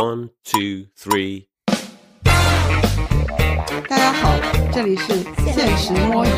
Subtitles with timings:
[0.00, 1.44] One, two, three.
[3.86, 4.34] 大家好，
[4.72, 5.12] 这里是
[5.52, 6.28] 现实摸鱼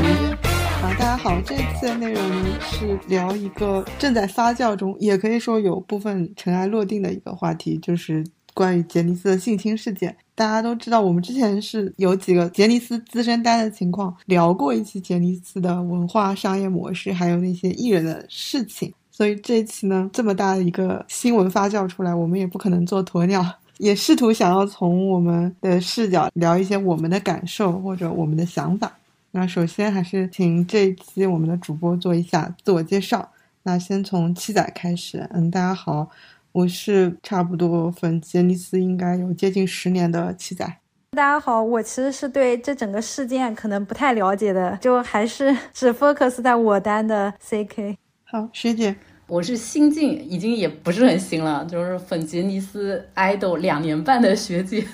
[0.83, 0.91] 啊！
[0.99, 10.17] 大家好，这次的内容呢是聊一个正在发酵中，也可以说有部分尘埃落定的一个话题，就是关于杰尼斯的性侵事件。
[10.35, 18.93] 大家都知道，我们之前是有几个杰尼斯资深单的情况聊过一期杰尼斯的文化商业模式，还有那些艺人的事情。
[19.13, 23.45] 所以这一期呢，这么大的一个新闻发酵出来，我们也不可能做鸵鸟，
[23.77, 28.91] 也试图想要从我们的视角聊一些我们的感受或者我们的想法。
[29.33, 33.31] 那首先还是请这一期我们的主播做一下自我介绍。
[33.65, 36.09] 那先从七仔开始，嗯，大家好，
[36.53, 40.65] 我是差不多粉杰尼斯应该有接近十年的七仔。
[41.13, 47.97] 大家好，我其实是对这整个事件可能不太了解的，就还是只 focus 在我单的 CK。
[48.33, 48.97] 好，学姐，
[49.27, 54.89] 我是新晋，已经也不是很新了，就是粉杰尼斯 idol 两年半的学姐。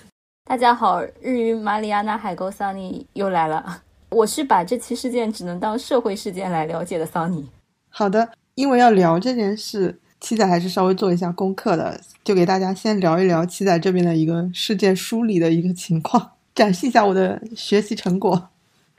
[0.45, 3.83] 大家好，日语马里亚纳海沟桑尼又来了。
[4.11, 7.49] 我是把这期事件只能当社会事件来了解的桑尼。
[7.89, 18.49] 好的，因为要聊这件事，七仔还是稍微做一下功课的，就给大家先聊一聊七仔这边的一个事件梳理的一个情况，展示一下我的学习成果。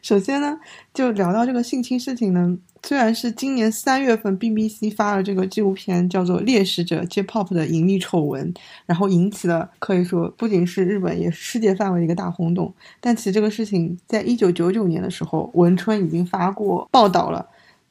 [0.02, 0.58] 首先呢，
[0.94, 2.58] 就聊到这个性侵事情呢。
[2.81, 8.53] 虽然是今年三月份 BBC 发了这个纪录片，叫做《猎食者 J-Pop》的隐秘丑闻，
[8.86, 12.73] 然后引起了可以说不仅是日本，也是世界范围的一个大轰动。
[13.02, 17.45] 但其实这个事情在一九九九年的时候，文春已经发过报道了。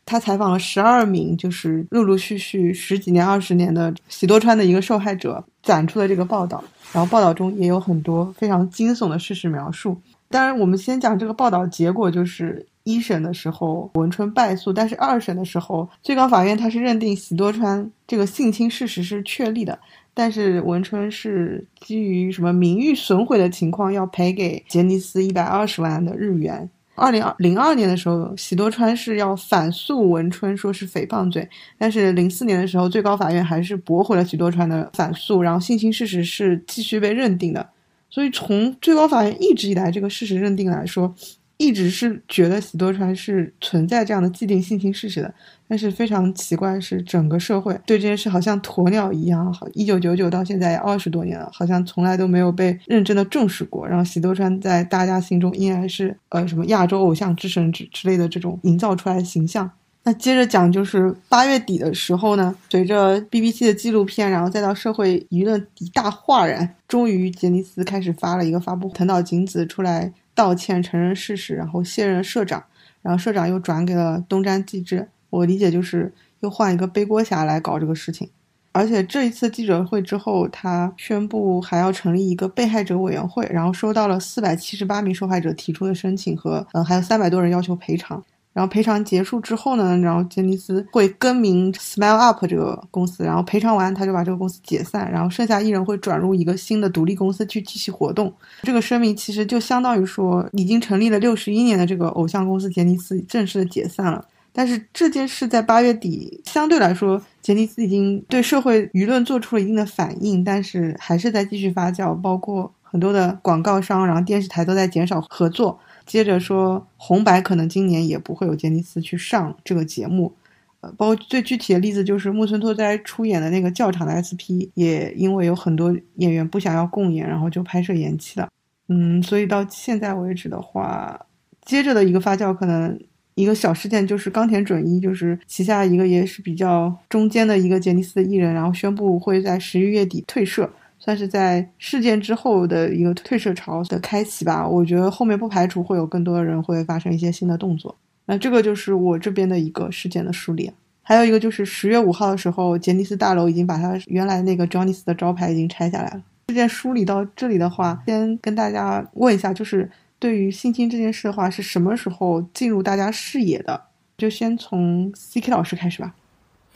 [0.07, 6.65] 他采访了十二名，就是陆陆续续十几年、二十年的喜多川的一个受害者，展出了这个报道。
[6.95, 9.95] 然后报道中也有很多非常惊悚的事实描述。
[10.31, 19.79] 当然，我们先讲这个报道结果，就是一审的时候文春败诉，但是二审的时候最高法院他是认定喜多川这个性侵事实是确立的，
[20.13, 26.69] 但是文春是基于什么名誉损毁的情况要赔给杰尼斯一百二十万的日元。
[26.95, 37.65] 二零二零二年的时候，喜多川是要反诉文春，说是诽谤罪，但是零四年的时候最高法院还是驳回了喜多川的反诉，然后性侵事实是继续被认定的。
[38.11, 41.15] 所以，从最高法院一直以来这个事实认定来说，
[41.59, 45.35] 一直是觉得喜多川是存在这样的既定性侵事实的。
[45.69, 53.87] 但是非常奇怪是，整个社会对这件事好像鸵鸟一样，好，一九九九到现在二十多年了，好像从来都没有被认真的重视过。
[53.87, 59.71] 然后喜多川在大家心中依然是呃什么亚洲偶像之神之之类的这种营造出来的形象。
[60.05, 72.65] 那接着讲，就是八月底的时候呢，随着 BBC 的纪录片，然后再到社会舆论一大哗然，终于杰尼斯开始发了一个发布，藤岛景子出来道歉，承认事实，然后卸任社长，
[73.03, 75.07] 然后社长又转给了东山纪之。
[75.29, 76.11] 我理解就是
[76.41, 78.31] 又换一个背锅侠来搞这个事情。
[78.73, 88.25] 而且这一次记者会之后，他宣布还要成立一个被害者委员会，然后收到了四百七十八名受害者提出的申请和嗯，还有三百多人要求赔偿。
[88.59, 98.35] 然后赔偿结束之后呢，然后杰尼斯会更名 Smile Up 这个公司，然后赔偿完他就把这个公司解散，然后剩下艺人会转入一个新的独立公司去继续活动。
[98.65, 104.25] 这个声明其实就相当于说，已经成立了六十一年的这个偶像公司杰尼斯正式的解散了。
[104.53, 115.79] 但是这件事在八月底相对来说，杰尼斯已经对社会舆论做出了一定的反应，但是还是在继续发酵，包括很多的广告商，然后电视台都在减少合作。
[116.09, 120.33] 接着说，红白可能今年也不会有杰尼斯去上这个节目，
[120.81, 128.49] 呃，包括最具体的例子就是木村拓哉出演的那个教场的 SP，也因为有很多演员不想要共演，然后就拍摄延期了。
[128.89, 131.27] 嗯，所以到现在为止的话，
[131.61, 132.99] 接着的一个发酵可能
[133.35, 140.71] 一个小事件就是冈田准一，就是旗下一个也是比较中间的一个杰尼斯的艺人，然后宣布会在十一月底退社。
[141.09, 144.69] 算是在事件之后的一个退社潮的开启吧。
[144.69, 147.97] 我觉得后面不排除会有更多的人会发生一些新的动作。
[148.27, 150.71] 那这个就是我这边的一个事件的梳理。
[151.01, 156.23] 还有一个就是十月五号的时候，杰尼斯大楼已经把它原来那个 Johnny's 的招牌已经拆下来了。
[156.51, 163.81] 事件梳理到这里的话，先跟大家问一下，就是对于性侵这件事的话，是什么时候进入大家视野的？
[164.19, 166.15] 就先从 CK 老师开始吧。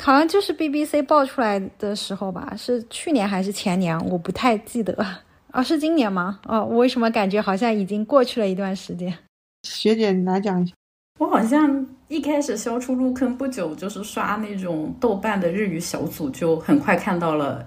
[0.02, 3.96] 好像就是 BBC 爆出来的时候吧，是去年还是前年？
[4.08, 4.92] 我不太记得。
[5.52, 6.40] 哦，是今年吗？
[6.46, 9.16] 哦，我为什么感觉好像已经过去了一段时间？
[9.62, 10.74] 学姐，你来讲一下。
[11.20, 17.64] 我好像一开始消出入坑不久，就是刷那种豆瓣的日语小组，就很快看到了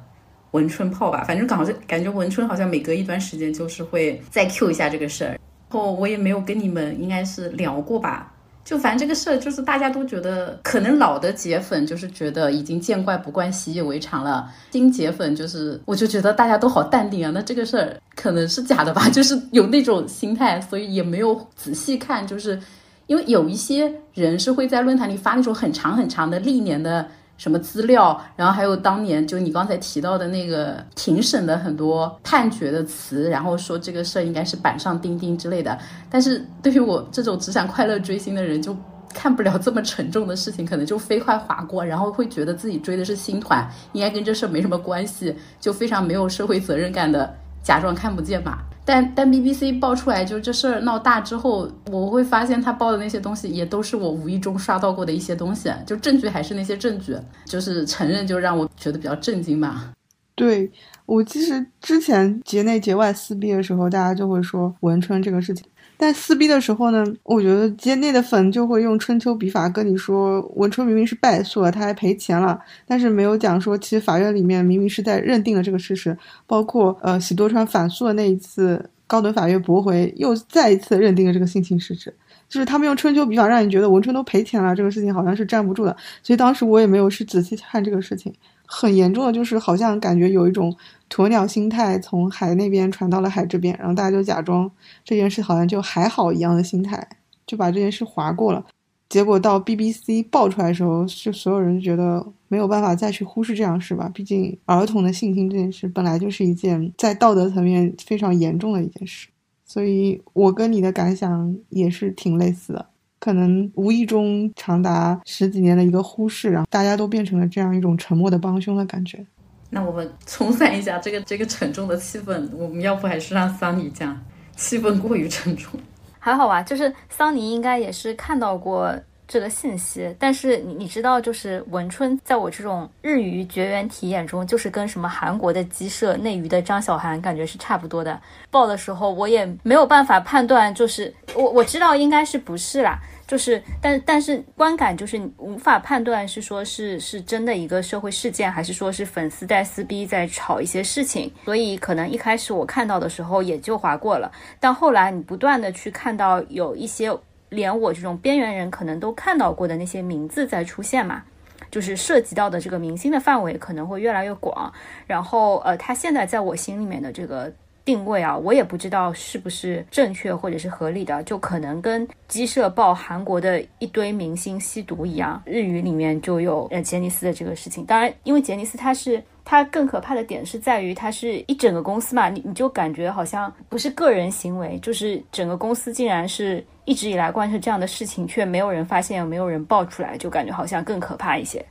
[0.52, 1.24] 文春炮吧。
[1.24, 5.30] 反正好像感觉文春好像每隔一段时间就是会再 Q 一下这个事儿。
[5.30, 5.40] 然
[5.70, 8.34] 后我也没有跟你们应该是聊过吧。
[8.66, 14.52] 就反正这个事儿，就是大家都觉得，可能老的铁粉就是觉得已经见怪不怪、习以为常了。
[14.72, 17.32] 新铁粉就是，我就觉得大家都好淡定啊。
[17.32, 19.08] 那这个事儿可能是假的吧？
[19.14, 22.26] 就是有那种心态，所以也没有仔细看。
[22.26, 22.60] 就是
[23.06, 27.08] 因为有一些人是会在论坛里发那种很长很长的历年的。
[27.38, 35.78] 什么资料，然后还有当年就你刚才提到的那个庭审的很多判决的词，然后说这个事儿应该是板上钉钉之类的。
[36.10, 38.76] 但是对于我这种只想快乐追星的人，就
[39.14, 47.34] 看不了这么沉重的事情，可能就飞快划过，然后会觉得自己追的是新团，应该跟这事儿没什么关系，就非常没有社会责任感的
[47.64, 48.64] 假装看不见吧。
[48.86, 59.92] 但但 BBC 爆出来，就这事儿闹大之后，我会发现他报的那些东西也都是我无意中刷到过的一些东西，就证据还是那些证据，就是承认就让我觉得比较震惊吧。
[60.36, 60.72] 对
[61.06, 65.66] 我其实之前节内节外撕逼的时候，大家就会说文春这个事情。
[65.98, 82.14] 但撕逼的时候呢，我觉得街内的粉就会用春秋笔法跟你说，文春明明是败诉了，他还赔钱了，但是没有讲说，其实法院里面明明是在认定了这个事实，包括呃喜多川反诉的那一次，高等法院驳回，又再一次认定了这个性侵事实，
[82.50, 88.34] 就是他们用春秋笔法让你觉得文春都赔钱了，这个事情好像是站不住的，所以当时我也没有去仔细看这个事情。
[88.66, 90.76] 很严重的就是，好像感觉有一种
[91.10, 94.70] 鸵鸟心态从海那边传到了海这边，然后大家就假装
[95.04, 97.08] 这件事好像就还好一样的心态，
[97.46, 98.66] 就把这件事划过了。
[99.08, 104.10] 结果到 BBC 爆出来的时候，就所有人觉得没有办法再去忽视这样事吧。
[104.14, 109.28] 毕竟儿童的性侵这件事本来就是一件在道德层面非常严重的一件事，
[109.64, 112.88] 所以我跟你的感想也是挺类似的。
[113.20, 119.26] 可能无意中长达十几年的一个忽视，然后大家都变成了这样一种沉默的帮凶的感觉。
[119.70, 124.20] 那我们冲散一下这个这个沉重的气氛，我们要不还是让桑尼讲？
[124.56, 125.80] 气氛过于沉重。
[126.20, 128.96] 还好吧，就是桑尼应该也是看到过。
[129.28, 138.22] 这个信息，但是你你知道，就是文春在我这种日语绝缘体验中，就是跟什么韩国的鸡舍内娱的张小涵感觉是差不多的。
[138.52, 151.32] 报的时候我也没有办法判断，就是我我知道应该是不是啦，就是但但是观感就是无法判断是说是是真的一个社会事件，还是说是粉丝在撕逼在吵一些事情。
[151.44, 157.12] 所以可能一开始我看到的时候也就划过了，但后来你不断的去看到有一些。
[157.56, 161.24] 连我这种边缘人可能都看到过的那些名字在出现嘛，
[161.72, 164.72] 就是涉及到的这个明星的范围可能会越来越广。
[165.08, 167.52] 然后，呃，他现在在我心里面的这个
[167.84, 177.86] 定位啊，我也不知道是不是正确或者是合理的，就可能跟鸡舍报韩国的一堆明星吸毒一样，日语里面就有呃杰尼斯的这个事情。
[177.86, 179.24] 当然，因为杰尼斯他是。
[179.46, 191.64] 它更可怕的点是在于，它是一整个公司嘛，你你就感觉好像不是个人行为，就是整个公司竟然是一直以来贯彻这样的事情，却没有人发现，也没有人爆出来，就感觉好像更可怕一些。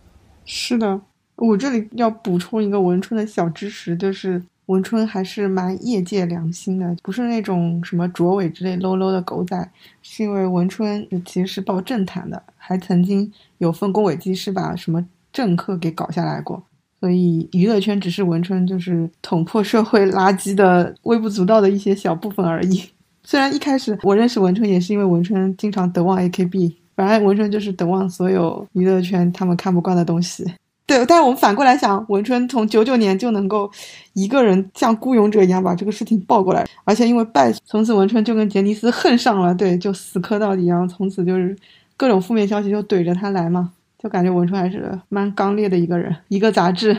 [0.45, 1.01] 是的，
[1.35, 9.69] 我这里要补充一个文春的小知识，就是文春还是蛮业界良心的，不是那种什么卓伟之类 low low 的狗仔，
[10.01, 16.63] 是因为文春其实是报政坛的，还曾经有份工委机是把什么政客给搞下来过。
[17.05, 22.83] 所以娱乐圈只是文春就是捅破社会垃圾的微不足道的一些小部分而已。
[23.23, 30.51] 虽然一开始我认识文春也是因为文春经常德望 AKB，反正文春就是德望所有娱乐圈他们看不惯的东西。
[30.87, 33.71] 对，但是我们反过来想，文春从九九年就能够
[34.15, 41.55] 一个人像孤勇者一样把这个事情报过来，而且因为败，从此文春就跟杰尼斯恨上了，对，就死磕到底，然后从此就是
[41.99, 43.73] 各种负面消息就怼着他来嘛。
[44.05, 46.91] 就感觉文春还是蛮刚烈的一个人，一个杂志。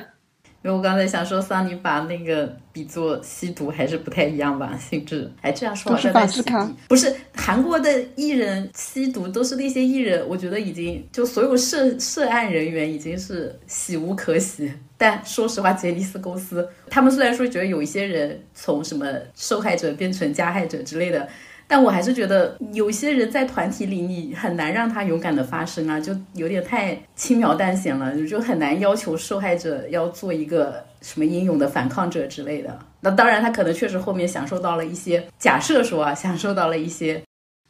[0.63, 4.75] 因为我刚才想说，桑尼把那个比作吸毒还是不太一样吧？
[4.75, 6.53] 性质，哎，这样说好像在吸毒。
[6.87, 14.73] 不是韩国的艺人吸毒，都是那些艺人，我觉得已经就所有涉涉案人员已经是喜无可喜。
[14.97, 21.29] 但说实话，杰尼斯公司他们虽然说觉得有一些人从什么受害者变成加害者之类的。
[21.67, 32.77] 但我还是觉得有些人在团体里，你很难让他勇敢的发声啊，就有点太轻描淡写了，就很难要求受害者要做一个什么英勇的反抗者之类的。
[33.01, 37.19] 那当然，他可能确实后面享受到了一些，假设说啊，享受到了一些。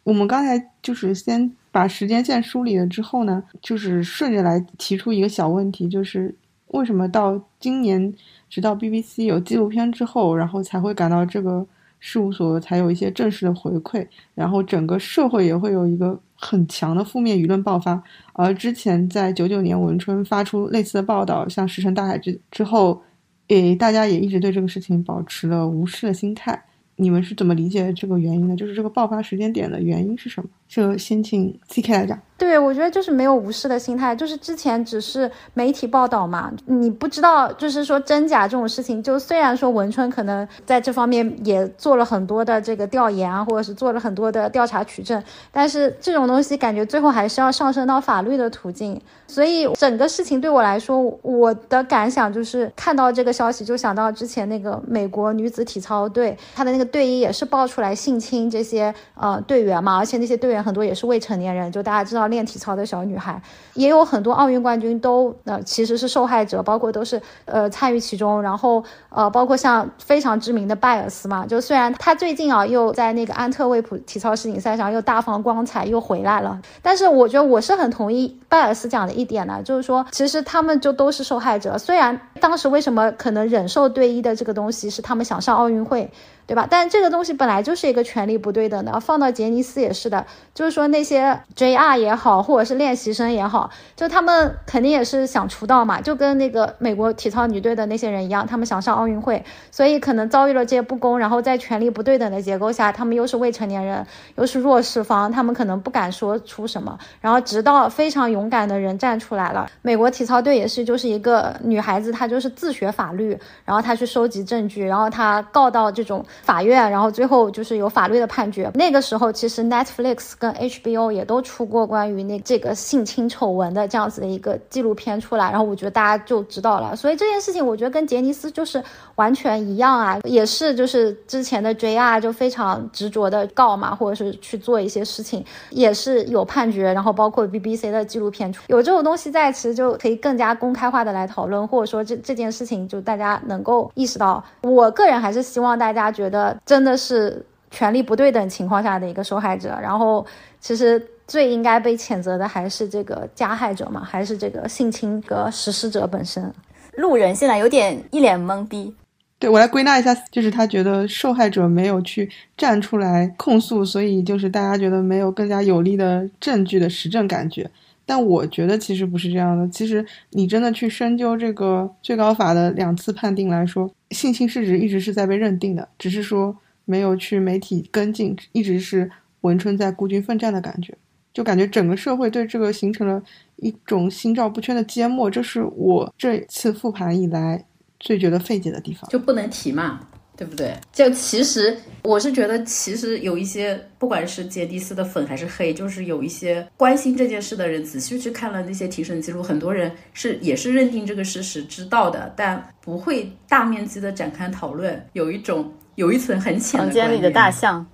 [0.04, 6.36] 我们刚才就是先把时间线梳理了之后呢，就是顺着来提出一个小问题，就是
[6.68, 8.14] 为什么到今年，
[8.50, 11.66] 直到 BBC 有纪录片之后，然后才会感到这个。
[12.00, 18.02] 事务所才有一些正式的回馈，然后整个社会也会有一个很强的负面舆论爆发。
[18.34, 23.02] 而之前在九九年文春发出类似的报道，像石沉大海之之后，
[23.48, 26.64] 诶，大家也一直对这个事情保持了无视的心态。
[26.98, 28.56] 你们是怎么理解这个原因的？
[28.56, 30.50] 就是这个爆发时间点的原因是什么？
[30.68, 32.20] 就先请 CK 来讲。
[32.38, 39.02] 对，我觉得就是没有无视的心态，就是之前只是媒体报道嘛，你不知道，就是说真假这种事情。
[39.02, 49.00] 就虽然说文春可能在这方面也做了很多的这个调研啊，或者是做了很多的调查取证，但是这种东西感觉最后还是要上升到法律的途径。
[49.28, 62.26] 所以整个事情对我来说，我的感想就是看到这个消息就想到之前那个美国女子体操队，她的那个队医也是爆出来性侵这些呃队员嘛，而且那些队员很多也是未成年人，就大家知道。
[62.26, 63.40] 练体操的小女孩，
[63.76, 86.12] 也有很多奥运冠军都呃其实是受害者，包括都是呃参与其中，然后呃包括像非常知名的拜尔斯嘛，就虽然他最近啊又在那个安特卫普体操世锦赛上又大放光彩又回来了，但是我觉得我是很同意拜尔斯讲的一点呢，就是说其实他们就都是受害者，虽然当时为什么可能忍受队医的这个东西是他们想上奥运会。
[86.48, 86.68] 对吧？
[86.70, 90.25] 但这个东西本来就是一个权力不对等的，放到杰尼斯也是的。
[90.54, 106.98] 就是说那些 JR 也好，或者是练习生也好，就他们肯定也是想出道嘛，就跟那个美国体操女队的那些人一样，他们想上奥运会，所以可能遭遇了这些不公，然后在权力不对等的结构下，他们又是未成年人，又是弱势方，他们可能不敢说出什么。
[107.20, 116.25] 然后直到非常勇敢的人站出来了，美国体操队也是，就是一个女孩子，她就是自学法律，然后她去收集证据，然后她告到这种。
[116.44, 118.72] 法院，然后最后就是有法律的判决。
[118.74, 126.96] 那个时候，其实 Netflix 跟 HBO 也都出过关于那这个性侵丑闻的这样子的一个纪录片出来，然后我觉得大家就知道了。
[126.96, 128.84] 所以这件事情，我觉得跟杰尼斯就是
[129.15, 136.94] 完全一样啊，也是就是之前的 JR 就非常执着的告嘛，或者是去做一些事情，也是有判决。
[136.94, 144.44] 然后包括 BBC 的纪录片出有这种东西在，其实就可以更加公开化的来讨论，或者说这这件事情就大家能够意识到。
[144.62, 146.58] 我个人还是希望大家觉觉得。
[146.65, 150.25] 真的是权力不对等情况下的一个受害者，然后
[150.60, 156.51] 其实最应该被谴责的还是这个加害者嘛，还是这个性侵的实施者本身。
[156.96, 158.96] 路人现在有点一脸懵逼。
[159.38, 167.70] 对我来归纳一下，就是他觉得受害者没有去站出来控诉，所以就是大家觉得没有更加有力的证据的实证感觉。
[168.05, 173.89] 但我觉得其实不是这样的，其实你真的去深究这个最高法的两次判定来说。
[174.16, 180.98] 信心市值一直是在被认定的，只是说没有去媒体跟进，一直是文春在孤军奋战的感觉，
[181.34, 183.22] 就感觉整个社会对这个形成了
[183.58, 187.66] 一种心照不宣的缄默，这是我这次复盘以来
[188.00, 190.00] 最觉得费解的地方，就不能提嘛。
[190.38, 190.74] 对不对？
[190.92, 206.86] 就其实我是觉得，其实有一些不管是杰迪斯的粉还是黑，就是有一些关心这件事的人，仔细去看了那些庭审记录，很多人是也是认定这个事实，知道的，但不会大面积的展开讨论，有一种有一层很浅的。
[206.86, 207.86] 房间里的大象。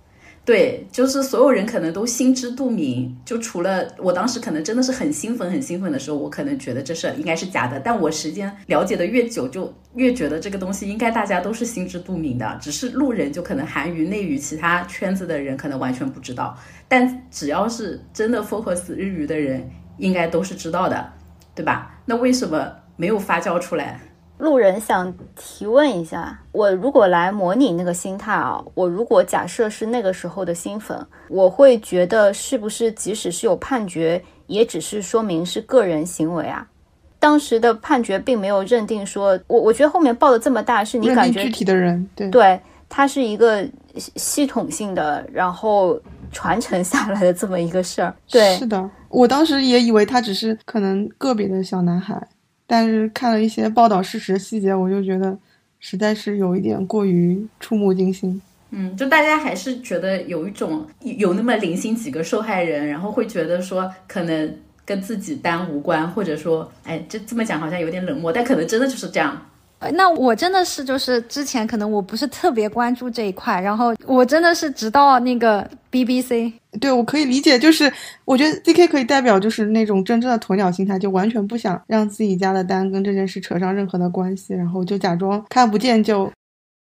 [0.43, 7.79] 对，就是所有人可能都心知肚明，就除了我当时可能真的是很兴奋、很兴奋的时候，我可能觉得这事应该是假的。
[7.79, 16.57] 但我时间了解的越久，就越觉得这个东西应该大家都是心知肚明的，只是路人就可能韩娱、内娱其他圈子的人可能完全不知道。
[16.87, 19.69] 但只要是真的 focus 日语的人，
[19.99, 21.07] 应该都是知道的，
[21.53, 22.01] 对吧？
[22.05, 22.67] 那为什么
[22.97, 24.01] 没有发酵出来？
[24.41, 30.97] 路人想提问一下，我如果来模拟那个心态啊，我如果假设是那个时候的新粉，
[31.29, 36.67] 我会觉得是不是即使是有判决，也只是说明是个人行为啊？
[37.19, 43.63] 当时的判决并没有认定说，我我觉得后面报的这么大，是你感觉具体的人对对，他是一个
[43.95, 48.11] 系统性的，然后传承下来的这么一个事儿。
[48.27, 52.19] 对，是的，我当时也以为他只是可能个别的小男孩。
[52.71, 55.37] 但是看了一些报道事实细节，我就觉得
[55.81, 58.41] 实在是有一点过于触目惊心。
[58.69, 69.45] 嗯，就大家还是觉得有一种有那么零星几个受害人，然后会觉得说可能跟自己单无关，或者说，哎，这这么讲好像有点冷漠，但可能真的就是这样。
[69.93, 77.91] 那我真的是就是之前可能我不是特别关注这一块，然后我真的是直到那个 BBC，对我可以理解，就是
[78.23, 86.31] 我觉得 DK 可以代表就是那种真正的鸵鸟心态，就完全不想让自己家的单跟这件事扯上任何的关系，然后就假装看不见，就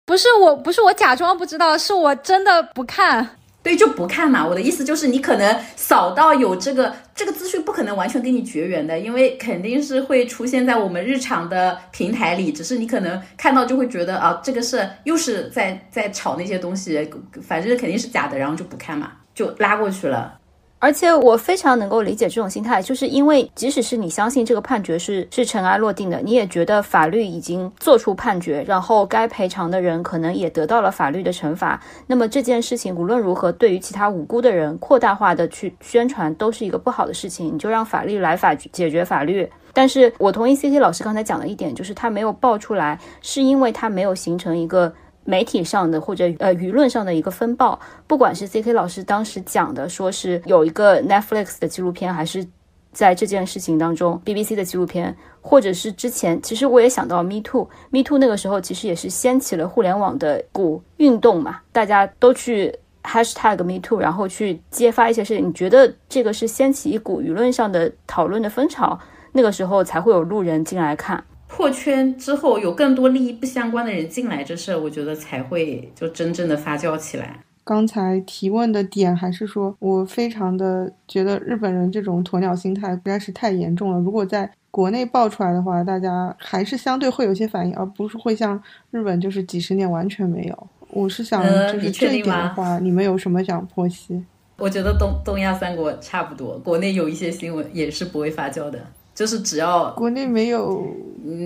[0.04, 3.28] 不是我不是我假装不知道，是我真的不看。
[3.62, 4.46] 对，就不看嘛。
[4.46, 12.50] 我的意思就是，你可能扫到有这个这个资讯，不可能完全跟你绝缘的，因为肯定是会出现在我们日常的平台里。
[12.50, 17.08] 只是你可能看到就会觉得啊，这个是又是在在炒那些东西，
[17.42, 20.39] 反正肯定是假的，然后就不看嘛，就拉过去了。
[20.80, 31.78] 而且我非常能够理解这种心态，就是因为即使是你相信这个判决是是尘埃落定的，你也觉得法律已经做出判决，然后该赔偿的人可能也得到了法律的惩罚。
[32.06, 37.54] 那么这件事情无论如何，对于其他无辜的人扩大化的去宣传，都是一个不好的事情。
[37.54, 39.46] 你就让法律来法解决法律。
[39.74, 44.90] 但是我同意 C C 老师刚才讲的一点，就是他没有爆出来，是因为他没有形成一个。
[45.24, 52.46] 媒体上的或者呃舆论上的一个风暴，不管是 C K 老师当时讲的，说是有一个 Netflix 的纪录片，还是
[52.92, 62.74] 在这件事情当中 B B C 的纪录片，或者是之前，其实我也想到 Me Too，Me Too 那个时候其实也是掀起了互联网的股运动嘛，大家都去
[63.04, 65.48] Hashtag Me Too，然后去揭发一些事情。
[65.48, 68.98] 你觉得这个是掀起一股舆论上的讨论的风潮，
[69.32, 71.24] 那个时候才会有路人进来看。
[71.50, 77.40] 破圈之后，有更多利益不相关的人进来，这事儿我觉得才会就真正的发酵起来。
[77.64, 83.98] 刚才提问的点还是说我非常的觉得日本人这种鸵鸟心态实在是太严重了。
[83.98, 90.66] 如果在国内爆出来的话，大家还是相对会有些反应，而不是会像日本就是几十年完全没有。
[90.90, 91.42] 我是想
[91.72, 94.24] 就是这一点的话，你们有什么想剖析？
[94.56, 98.78] 我觉得东东亚三国差不多，国内有一些新闻也是不会发酵的。
[99.20, 100.82] 就是只要国内没有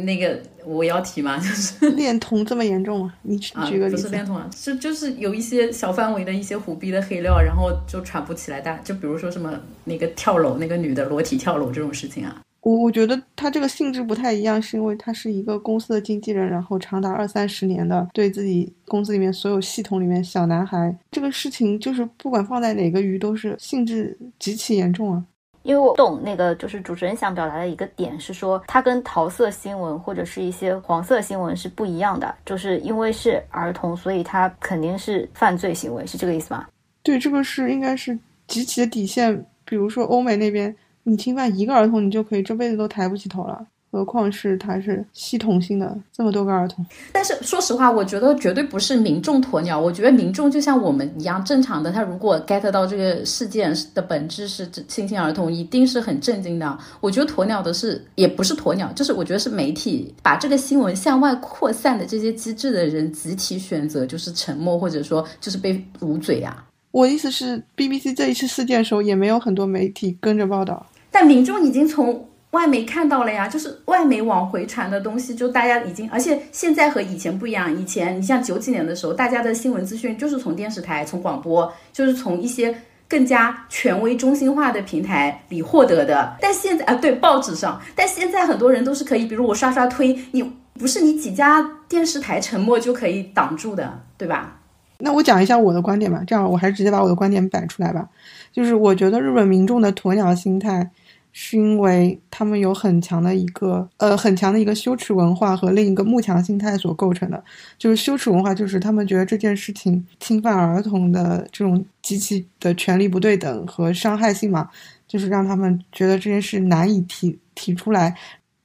[0.04, 3.12] 那个我要提嘛， 就是恋童这么严重吗？
[3.22, 4.02] 你举个例子。
[4.02, 8.60] 不是恋童啊，是就是有一些小范围的一些虎逼的黑料，然后就传不起来。
[8.60, 9.52] 大就比如说什么
[9.82, 12.40] 那个跳楼，那个女的裸体跳楼这种事情啊。
[12.60, 25.24] 我我觉得他这个性质不太一样，是因为他是一个公司的经纪人，然后长达二三十年的对自己公司里面所有系统里面小男孩这个事情，就是不管放在哪个鱼都是性质极其严重啊。
[25.64, 36.66] 因为我懂那个，就是主持人想表达的一个点是说，它跟桃色新闻或者是一些黄色新闻是不一样的，就是因为是儿童，所以他肯定是犯罪行为，是这个意思吗？
[37.02, 38.16] 对，这个是应该是
[38.46, 39.44] 极其的底线。
[39.64, 43.66] 比如说欧美那边，你侵犯一个儿童，你就可以这辈子都抬不起头了。
[43.94, 49.78] 何况是它是系统性的这么多个儿童，但是说实话，我觉得绝对不是民众鸵鸟。
[49.78, 56.76] 我觉得民众就像我们一样正常的，他如果 get 到这个事件的本质是性侵儿童，一定是很震惊的。
[57.00, 66.64] 我觉得鸵鸟的是也不是鸵鸟，就是我觉得是媒体把这个新闻向外扩散的这些机制的人集体选择就是沉默，或者说就是被捂嘴呀。
[66.90, 72.26] 我的意思是，BBC 这一次事件的时候也没有很多媒体跟着报道，但民众已经从。
[72.54, 77.76] 外媒看到了呀，就是外媒往回传的东西，就大家已经，而且现在和以前不一样。
[77.76, 82.72] 以前你像九几年的时候，大家的新闻资讯就是从电视台、从广播，就是从一些
[83.08, 86.36] 更加权威、中心化的平台里获得的。
[86.40, 90.42] 但现在啊，对报纸上，但现在很多人都是可以，比如我刷刷推，你
[90.78, 94.60] 不是你几家电视台沉默就可以挡住的，对吧？
[94.98, 98.08] 那我讲一下我的观点吧，这样我还是直接把我的观点摆出来吧。
[98.52, 100.88] 就是我觉得日本民众的鸵鸟心态。
[101.36, 107.42] 是因为他们有很强的一个呃很强的一个羞耻文化和另一个慕强心态所构成的，
[107.76, 114.70] 就是羞耻文化，就是他们觉得这件事情侵犯儿童的这种极其的权利不对等和伤害性嘛，
[115.08, 118.16] 就是让他们觉得这件事难以提提出来，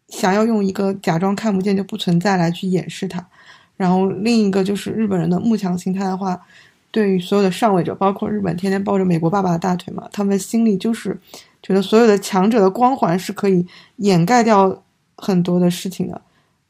[0.10, 3.28] 想要用一个假装看不见就不存在来去掩饰它。
[3.78, 6.40] 然后另一个就是日本人的慕强心态的话，
[6.92, 11.20] 对于所有的上位者，包括日本天天抱着美国爸爸的大腿嘛，他们心里就是。
[11.62, 13.66] 觉得所有的强者的光环是可以
[13.98, 14.84] 掩盖掉
[15.18, 16.22] 很多的事情的。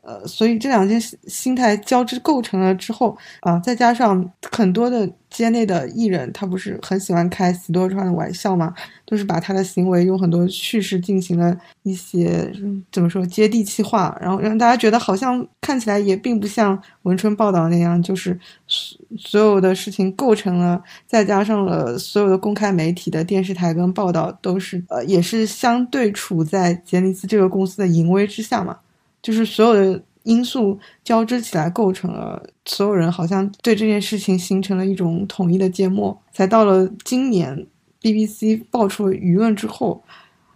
[0.09, 8.73] 呃，所以这两件心态交织构成了之后啊，再加上很多的街内的艺人，他不是很喜欢开喜多川的玩笑嘛？
[9.05, 12.51] 都是把他的行为用很多叙事进行了一些
[12.91, 28.77] 怎么说接地气化，然后让大家觉得好像看起来也并不像文春报道那样，就是所所有的事情构成了，再加上了所有的公开媒体的电视台跟报道都是呃，也是相对处在杰尼斯这个公司的淫威之下嘛。
[29.21, 36.17] 就是所有的因素交织起来，构成了所有人好像对这件事情形成了一种统一的缄默。
[36.31, 37.65] 才到了今年
[38.01, 40.03] ，BBC 爆出了舆论之后，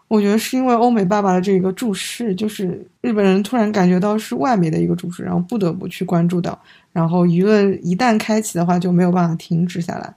[0.08, 6.58] 我觉得是因为欧美爸爸的这个注释，就是日本人突然感觉到是外媒的一个注释，然后不得不去关注到，
[6.92, 10.14] 然后舆论一旦开启的话，就没有办法停止下来，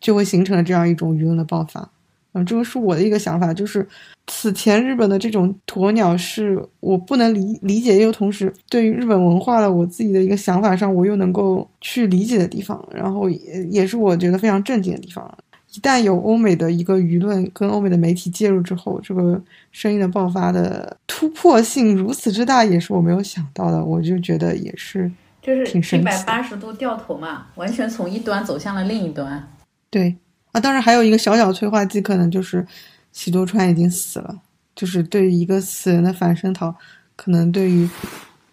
[0.00, 1.88] 就会形成了这样一种舆论的爆发。
[2.36, 3.86] 嗯，这个是我的一个想法，就是
[4.26, 15.26] 此前日本的这种鸵鸟是我不能理理解，又同时对于日本文化的我自己的一个想法上，我又能够去理解的地方，然后也也是我觉得非常震惊的地方。
[15.72, 19.40] 一旦有欧美的一个舆论跟欧美的媒体介入之后，这个
[19.72, 23.82] 声音的爆发的突破性如此之大，也是我没有想到的。
[23.82, 29.48] 我就觉得也是，就是一百八十度掉头嘛，完全从一端走向了另一端。
[29.90, 30.16] 对。
[30.56, 32.66] 啊，当然还有一个小小催化剂，可能就是
[33.12, 34.34] 喜多川已经死了，
[34.74, 36.74] 就是对于一个死人的反声讨，
[37.14, 37.86] 可能对于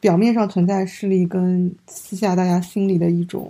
[0.01, 3.49] 表面上存在势力跟私下大家心里的一种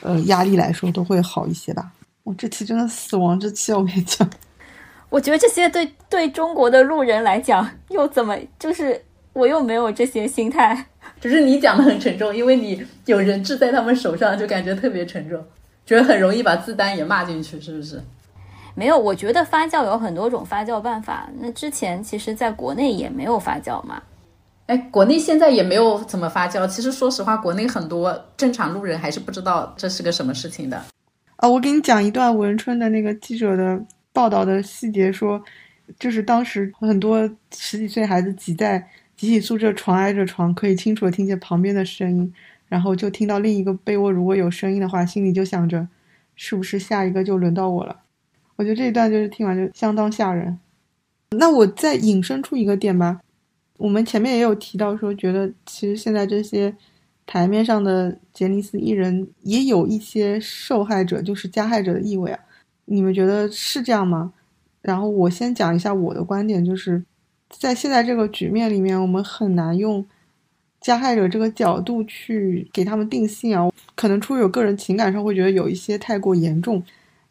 [0.00, 1.92] 呃压力来说，都会好一些吧。
[2.24, 4.26] 我这期真的死亡之期，我跟你讲。
[5.10, 8.98] 我觉得这些对对中国的路人来讲，又怎么就是
[9.34, 10.86] 我又没有这些心态，
[11.20, 15.44] 只是你讲的很沉重，因为你有人质在他们手上，就感觉特别沉重，
[15.88, 17.98] 觉得很容易把自担也骂进去，是不是？
[18.74, 21.26] 没有，我觉得发酵有很多种发酵办法。
[21.40, 24.02] 那之前其实在国内也没有发酵嘛。
[24.66, 26.66] 哎，国内现在也没有怎么发酵。
[26.66, 30.78] 其实说实话，国内很多正常路人还是不知道这是个什么事情的。
[31.38, 33.80] 哦，我给你讲一段文春的那个记者的
[34.12, 35.42] 报道的细节，说，
[35.98, 38.78] 就是当时很多十几岁孩子挤在
[39.16, 42.30] 集体宿舍床挨着床，可以清楚的听见旁边的声音，
[42.68, 45.88] 然后就听到另一个被窝如果有声音的话，心里就想着，
[46.34, 48.00] 是不是下一个就轮到我了？
[48.56, 50.58] 我觉得这一段就是听完就相当吓人。
[51.30, 53.20] 那我再引申出一个点吧，
[53.78, 56.74] 我们前面也有提到说，觉得其实现在这些。
[57.30, 62.40] 台面上的杰尼斯艺人也有一些受害者，就是加害者的意味啊，
[62.86, 64.32] 你们觉得是这样吗？
[64.80, 67.04] 然后我先讲一下我的观点，就是
[67.50, 70.02] 在现在这个局面里面，我们很难用
[70.80, 76.82] 加害者这个角度去给他们定性啊，可能出于我个人情感上会觉得有一些太过严重，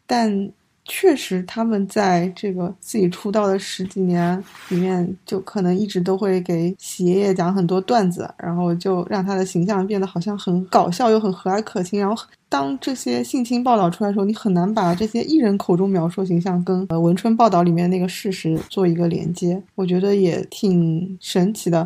[0.06, 0.52] 但。
[0.90, 12.00] 确实，他们在这个自己出道的十几年里面，就可能一直都会给喜爷爷讲很多段子，然后就让他的形象变得好像很搞笑又很和蔼可亲。
[12.00, 12.16] 然后
[12.48, 21.86] 当这些性侵报道出来的时候，你很难把这些艺人口中描述形象跟呃文春报道里面那个事实做一个连接，我觉得也挺神奇的。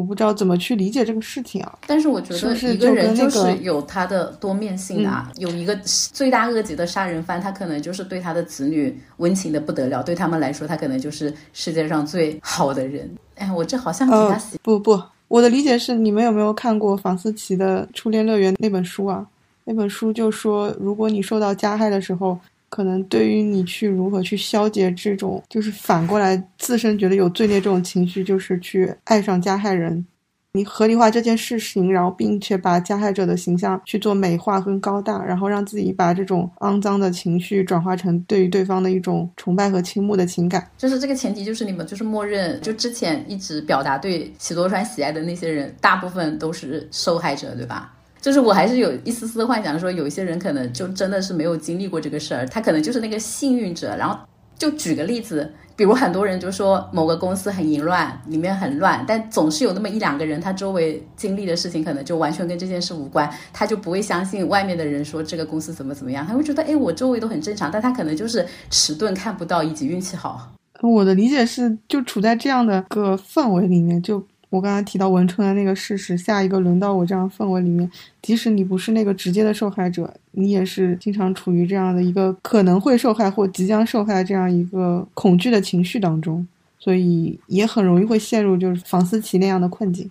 [0.00, 5.30] 我不知道怎么去理解这个事情啊，但是我觉得一个人就是有他的多面性的啊。
[5.36, 13.10] 有一个罪大恶极的杀人犯，他可能就是对他的子女温情的不得了，对他们来说，他可能就是世界上最好的人。
[13.34, 14.58] 哎，我这好像给他洗。
[14.62, 19.26] 不不，我的理解是，你们有没有看过房思琪的《初恋乐园》那本书啊？
[19.64, 22.38] 那本书就说，如果你受到加害的时候。
[22.70, 30.06] 可能对于你去如何去消解这种，就是反过来自身觉得有罪孽这种情绪，就是去爱上加害人，
[30.52, 40.70] 你合理化这件事情，然后并且把加害者的形象去做美化跟高大，然后让自己把这种肮脏的情绪转化成对于对方的一种崇拜和倾慕的情感。
[40.78, 47.92] 就是这个前提，就是你们就是默认，就之前一直表达对喜多川喜爱的那些人，大部分都是受害者，对吧？
[48.20, 53.96] 就是我还是有一丝丝幻想，说有一些人可能就真的是没有经历过这个事儿，他可能就是那个幸运者。
[53.96, 54.18] 然后
[54.58, 70.52] 就举个例子，比如很多人就说某个公司很淫乱，里面很乱，但总是有那么一两个人，他周围经历的事情可能就完全跟这件事无关，他就不会相信外面的人说这个公司怎么怎么样，他会觉得哎，我周围都很正常，但他可能就是迟钝看不到以及运气好。
[70.82, 74.26] 我的理解是，就处在这样的个氛围里面就。
[74.50, 86.46] 我刚才提到文春的那个事实，下一个轮到我这样氛围里面，即使你不是那个直接的受害者，你也是经常处于这样的一个可能会受害或即将受害这样一个恐惧的情绪当中，
[86.78, 90.10] 所以也很容易会陷入就是房思琪那样的困境。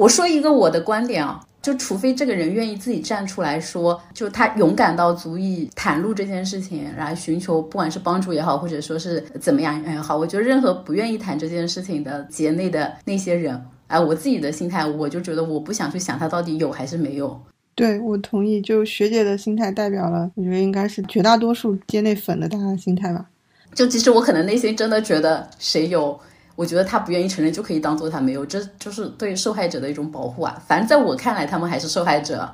[0.00, 13.62] 我说一个我的观点啊，就除非这个人愿意自己站出来说，就他勇敢到足以袒露这件事情，来寻求不管是帮助也好，或者说是怎么样也好，我觉得任何不愿意谈这件事情的节内的那些人。
[13.88, 17.38] 哎，我自己的心态，我就觉得我不想去想他到底有还是没有。
[17.74, 18.58] 对，我同意。
[18.62, 23.26] 就学姐的心态代表了，我觉得应该是绝大多数街内粉的大家心态吧。
[23.74, 26.18] 就其实我可能内心真的觉得谁有，
[26.60, 30.62] 我觉得他不愿意承认就可以当做他没有，这就是对受害者的一种保护啊。
[30.66, 32.46] 反正在我看来，他们还是受害者。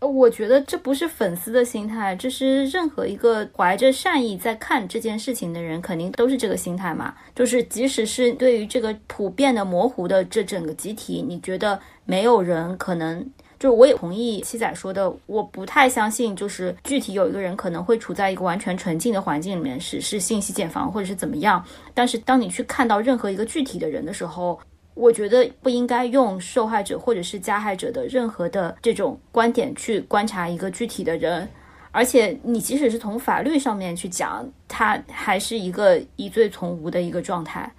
[0.00, 7.14] 呃我觉得这不是粉丝的心态，这是任何一个怀着善意在看这件事情的人，肯定都是这个心态嘛。
[7.36, 13.24] 就是即使是对于这个普遍的模糊的这整个集体，你觉得没有人可能，
[13.62, 21.64] 就我也同意七仔说的，我不太相信，就是具体有一个人可能会处在一个完全纯净的环境里面，是是信息茧房或者是怎么样。
[21.94, 24.58] 但是当你去看到任何一个具体的人的时候，
[24.94, 31.48] 我觉得不应该用受害者或者是加害者的任何的这种观点去观察一个具体的人，
[31.92, 37.72] 而且你即使是从法律上面去讲，他还是一个疑罪从无的一个状态。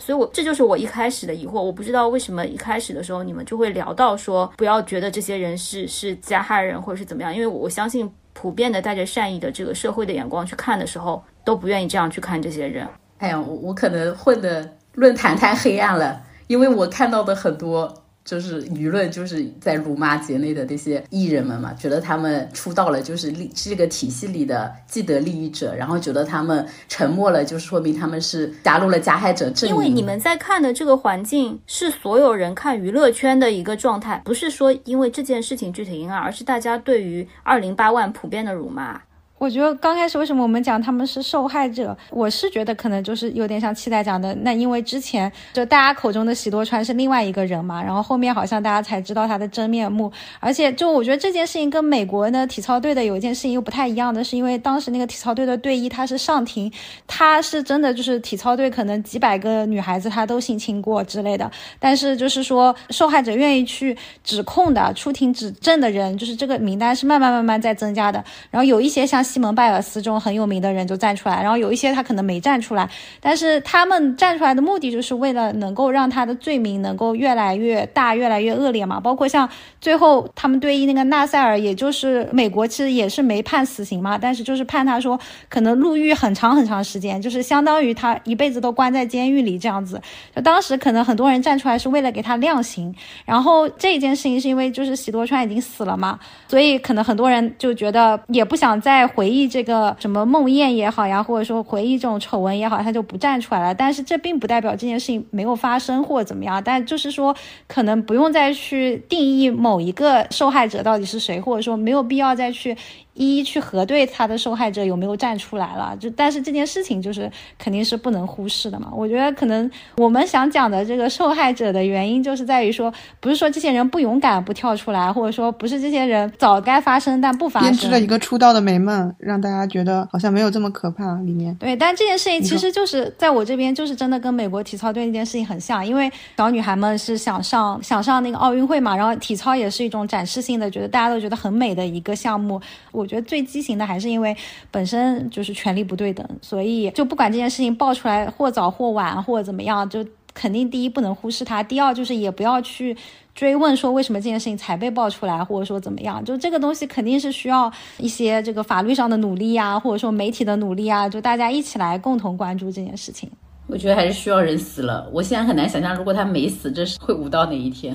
[0.00, 1.60] 所以，我这就是我一开始的疑惑。
[1.60, 12.88] 我不知道为什么一开始的时候你们就会聊到说不要觉得这些人是是加害人或者是怎么样，因为我相信普遍的带着善意的这个社会的眼光去看的时候，都不愿意这样去看这些人。
[13.18, 16.22] 哎呀，我我可能混的论坛太黑暗了。
[16.46, 29.74] 因为我看到的很多就是舆论就是在辱骂节内的这些艺人们嘛，觉得他们出道了就是利这个体系里的既得利益者，然后觉得他们沉默了，就说明他们是加入了加害者阵营。
[29.74, 39.00] 因为你们在看的这个环境是所有人看娱乐圈的一个状态，不是说因为这件事情具体因案，而是大家对于二零八万普遍的辱骂。
[39.40, 56.70] 我觉得刚开始为什么我们讲他们是受害者，我是觉得可能就是有点像期待讲的，那因为之前就大家口中的喜多川是另外一个人嘛，然后后面好像大家才知道他的真面目，而且就我觉得这件事情跟美国的体操队的有一件事情又不太一样的是，因为当时那个体操队的队医他是上庭，
[57.06, 72.88] 他是真的就是体操队可能几百个女孩子他都性侵过之类的，但是就是说受害者愿意去指控的出庭指证的人，就是这个名单是慢慢慢慢在增加的，然后有一些像西蒙拜尔斯这种很有名的人就站出来，然后有一些他可能没站出来，
[73.20, 79.48] 但是他们站出来的目的就是为了能够让他的罪名能够越来越大、越来越恶劣嘛，包括像
[79.80, 90.00] 最后他们对于那个纳赛尔，也就是美国其实也是没判死刑嘛，但是就是判他说可能入狱很长很长时间，就是相当于他一辈子都关在监狱里这样子。
[90.34, 103.74] 就当时可能很多人站出来是为了给他量刑，然后这件事情是因为就是喜多川已经死了嘛，所以可能很多人就觉得也不想再回忆这个什么梦魇也好呀，或者说回忆这种丑闻也好，他就不站出来了。
[103.74, 107.36] 但是这并不代表这件事情没有发生或怎么样，但就是说
[107.68, 112.74] 可能不用再去定义某一个受害者到底是谁，或者说没有必要再去。
[113.20, 118.90] 一一去核对他的受害者有没有站出来了，就但是这件事情就是肯定是不能忽视的嘛。
[118.94, 131.10] 我觉得可能我们想讲的这个受害者的原因，就是在于说，不是说这些人不勇敢不跳出来，或者说不是这些人早该发生但不发生，编织了一个出道的美梦，让大家觉得好像没有这么可怕。
[131.20, 142.60] 里面对，但这件事情其实就是在我这边就是真的跟美国体操队那件事情很像，因为小女孩们是想上想上那个奥运会嘛，然后体操也是一种展示性的，觉得大家都觉得很美的一个项目。
[142.92, 144.36] 我觉得最畸形的还是因为
[144.70, 152.96] 本身就是权力不对等，所以就不管这件事情爆出来或早或晚或者怎么样，就肯定第一不能忽视它，第二就是也不要去
[153.34, 163.28] 追问说为什么这件事情才被爆出来，或者说怎么样，就这个东西肯定是需要一些这个法律上的努力啊，或者说媒体的努力啊，就大家一起来共同关注这件事情。
[163.66, 167.94] 我觉得还是需要人死了，我现在很难想象如果他没死，这是会捂到哪一天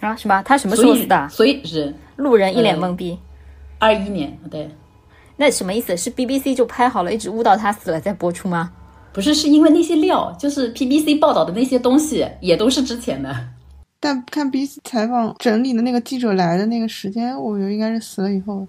[0.00, 0.14] 啊？
[0.16, 0.42] 什么？
[0.42, 1.28] 他什么时候死的？
[1.28, 3.18] 所以是路人一脸懵逼。
[3.78, 4.68] 二一年，对，
[5.36, 5.96] 那什么意思？
[5.96, 8.72] 是 BBC 就拍好了，一直误导他死了再播出吗？
[9.12, 13.34] 不是，是因为那些料，就是 BBC 报道的那些东西，也都是之前的。
[14.00, 18.66] 但看 BBC 采访整理的那个记者来的那个时间，我觉得应该是死了以后。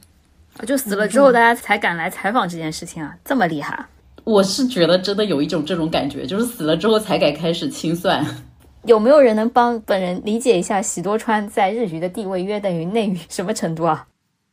[0.65, 3.85] 就死了之后，大家才敢来采访这件事情啊，这么厉害？
[4.23, 8.25] 我是觉得真的有一种这种感觉，就是死了之后才敢开始清算。
[8.85, 14.07] 有没有人能帮本人理解一下喜多川在日语的地位约等于内娱什么程度啊？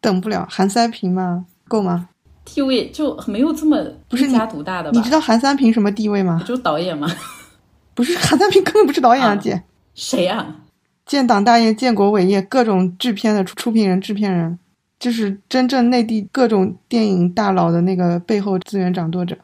[0.06, 1.46] 等不了，韩三平吗？
[1.66, 2.08] 够吗？
[2.44, 3.76] 地位就没有这么
[4.08, 4.96] 不是一家独大的吧？
[4.96, 6.40] 你知道韩三平什么地位吗？
[6.46, 7.10] 就导演吗？
[7.92, 9.60] 不是，韩三平根本不是导演啊，姐。
[9.96, 10.58] 谁啊？
[11.04, 14.56] 建党大业、建国伟业，各种制片的出品人、制片人，
[15.00, 19.36] 就是真正内地各种电影大佬的那个背后资源掌舵者。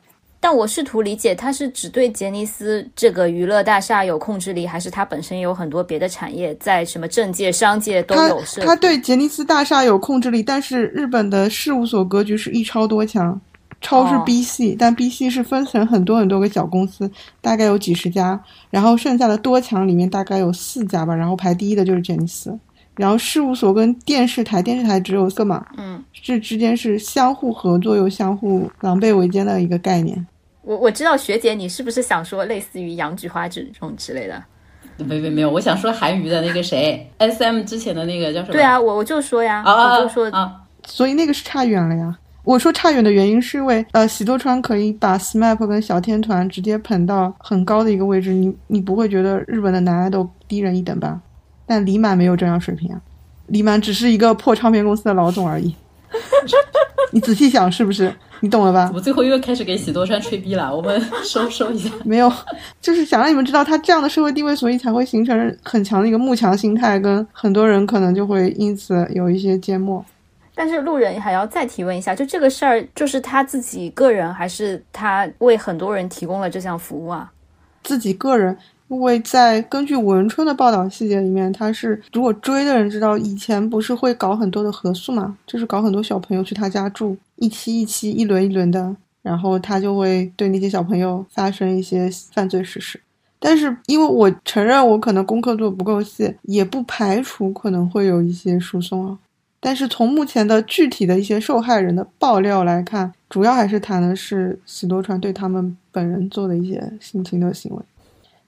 [0.44, 13.40] 但我试图理解，他是只对杰尼斯这个娱乐大厦有控制力，还是他本身有很多别的产业，在什么政界、商界都有他他对杰尼斯大厦有控制力，但是日本的事务所格局是一超多强，
[13.80, 17.08] 超是 B 系，但 B 系是分成很多很多个小公司，
[17.40, 22.58] 大概有几十家，然后剩下的多强里面大概有四家吧，然后排第一的就是杰尼斯，
[22.96, 30.26] 然后事务所跟电视台，电视台只有个嘛，嗯，这之间是相互合作又相互狼狈为奸的一个概念。
[30.62, 34.42] 我我知道学姐，你是不是想说类似于杨菊花这种之类的？
[34.98, 38.52] 没没没有，我想说韩娱的那个谁，S M 之前的那个叫什么？
[38.52, 40.54] 对啊，我我就说呀，我就说啊，
[40.86, 42.16] 所以那个是差远了呀。
[42.44, 51.20] 我说差远的原因是因为，呃，喜多川可以把 SMAP 跟小天团直接捧到很高的一个位置，你你不会觉得日本的男爱豆低人一等吧？
[51.66, 53.00] 但李满没有这样水平啊，
[53.46, 55.74] 李满只是一个破唱片公司的老总而已。
[57.10, 58.12] 你仔细想，是不是？
[58.44, 58.90] 你懂了吧？
[58.92, 61.88] 我最后又开始给喜多川吹逼了，我们 收收一下。
[62.04, 62.30] 没有，
[62.80, 70.04] 就是想让你们知道他这样的社会地位，所以才会形成很强的一个慕强心态，跟很多人可能就会因此有一些缄默。
[70.56, 77.30] 但是路人还要再提问一下，就这个事儿，就是他自己个人，还是他为很多人提供了这项服务啊？
[77.84, 78.58] 自己个人。
[78.92, 93.00] 因为在根据文春的报道细节里面，他是如果追的人知道，以前不是会搞很多的合宿嘛，就是搞很多小朋友去他家住，一期一期，一轮一轮的，然后他就会对那些小朋友发生一些犯罪事实。
[93.38, 99.18] 但是因为我承认我可能功课做不够细，也不排除可能会有一些疏松啊。
[99.58, 107.82] 但是从目前的具体的一些受害人的爆料来看，主要还是谈的是喜多川对他们本人做的一些性侵的行为。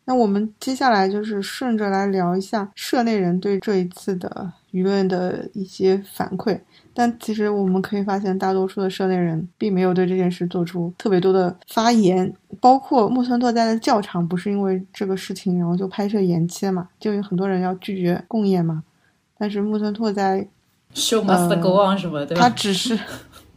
[0.07, 6.61] 那我们接下来就是顺着来聊一下社内人对这一次的舆论的一些反馈。
[6.93, 12.33] 但其实我们可以发现，大多数的社内人并没有对这件事做出特别多的发言。
[12.61, 16.89] 包括木村拓哉的教场，不是因为这个事情然后就拍摄延期了嘛？
[17.01, 18.85] 就有很多人要拒绝公演嘛。
[19.39, 20.47] 但是木村拓哉
[20.95, 22.43] show must go on 什么对吧？
[22.43, 22.99] 他只是。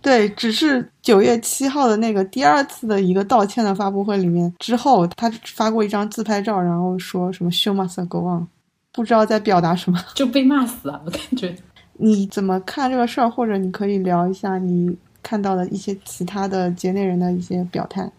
[0.01, 8.47] 对，只是九月七号的那个第二次的一个道歉的发布会里面之后，他发过一张自拍照，然后说什么 “show must go on”，
[8.93, 11.01] 不知道在表达什么，就被骂死了。
[11.05, 11.53] 我感觉，
[11.99, 13.29] 你怎么看这个事儿？
[13.29, 18.09] 或者你可以聊一下你看到的一些其他的节内人的一些表态。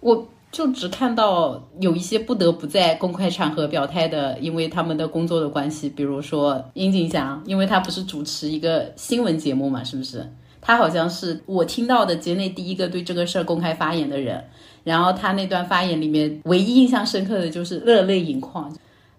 [0.00, 10.30] 我就只看到有一些不得不在公开场合表态的，因为他们的工作的关系，比如说殷景祥，因为他不是主持一个新闻节目嘛，是不是？
[10.62, 14.42] 他好像是我听到的节内第一个对这个事儿公开发言的人，
[14.84, 18.72] 然后他那段发言里面唯一印象深刻的就是热泪盈眶，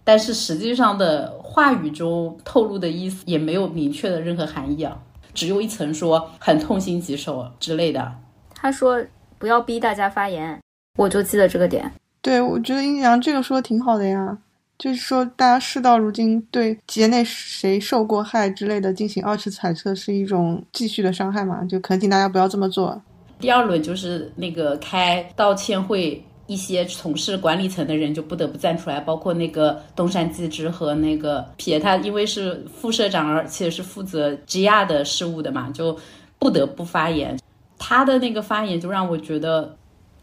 [0.03, 4.97] 但是实际上的话语中透露的意思也没有明确的任何含义啊，
[5.33, 8.15] 只有一层说很痛心疾首之类的。
[8.55, 9.05] 他说
[9.37, 10.59] 不要逼大家发言，
[10.97, 11.91] 我就记得这个点。
[12.21, 14.37] 对，我觉得阴阳这个说的挺好的呀。
[14.83, 21.63] 就是说，大家事到如今，对节内谁受过害之类的进行二次揣测，是一种继续的伤害嘛？
[21.63, 23.01] 就恳请大家不要这么做。
[23.39, 35.97] 第二轮就是那个开道歉会，一些从事管理层的人就不得不站出来，包括那个东山纪之和那个撇他，因为是副社长，而且是负责 GR 的事务的嘛，就
[36.37, 37.39] 不得不发言。
[37.79, 39.77] 他的那个发言就让我觉得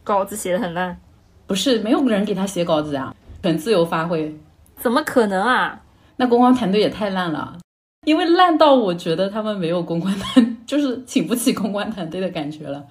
[0.05, 1.01] 稿子写的很烂，
[1.47, 4.31] 不是没有人给他写稿子啊，很自由发挥。
[4.81, 5.79] 怎么可能啊？
[6.17, 7.59] 那公关团队也太烂了，
[8.07, 12.85] 因为烂到我觉得他们没有公关团， 就是请不起公关团队的感觉了。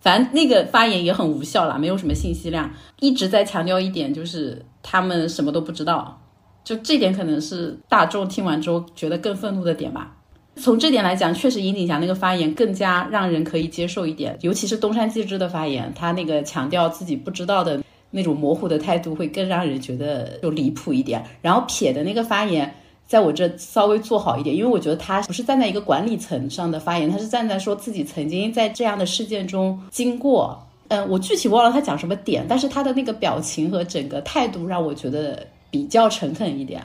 [0.00, 6.20] 反正那个发言也很无效了，没有什么信息量，一直在强调一点，就是他们什么都不知道。
[6.64, 10.12] 就这点可能是大众听完之后觉得更愤怒的点吧。
[10.56, 17.80] 从这点来讲，确实尹景祥那个发言更加让人可以接受一点，尤其是东山纪之的发言，他那个强调自己不知道的。
[18.10, 21.22] 那种模糊的态度会更让人觉得就离谱一点。
[21.42, 22.72] 然后撇的那个发言，
[23.06, 30.60] 在我这稍微做好一点，因为我觉得他不是站在一个管理层上的发言，他是站在说自己曾经在这样的事件中经过。
[30.88, 36.80] 嗯，我具体忘了他讲什么点，但是他的那个表情和整个态度让我觉得比较诚恳一点。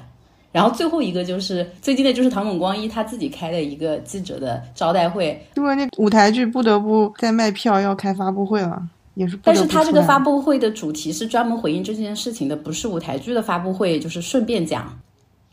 [0.52, 8.82] 然后最后一个就是最近的就是唐本光一他自己开的一个记者的招待会，因为那舞台剧不得不在卖票要开发布会了。
[9.22, 15.00] 也是，但是他这个发布会的主题是专门回应这件事情的，不是舞台剧的发布会，就是顺便讲，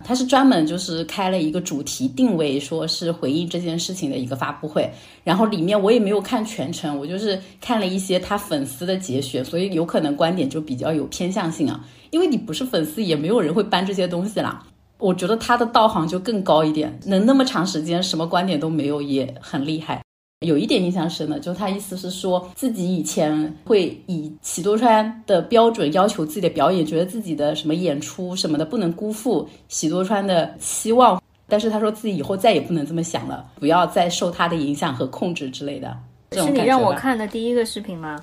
[0.02, 4.90] 他是专门就是开了一个主题定位，说是回应这件事情的一个发布会。
[5.22, 11.84] 然后里面我也没有看全程，我就是看了一些他粉丝的节选，所以有可能观点就比较有偏向性啊。
[12.10, 14.64] 因为你不是粉丝，也没有人会搬这些东西啦。
[14.96, 20.00] 我觉得他的道行就更高一点，能那么长时间什么观点都没有，也很厉害。
[20.46, 35.96] 有一点印象深的，就是他意思是说自己以前会以喜多川的标准要求自己的表演，觉得自己的什么演出什么的不能辜负喜多川的期望，但是他说自己以后再也不能这么想了，不要再受他的影响和控制之类的。
[36.30, 38.16] 是你让我看的第一个视频吗？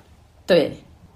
[0.45, 0.71] 对，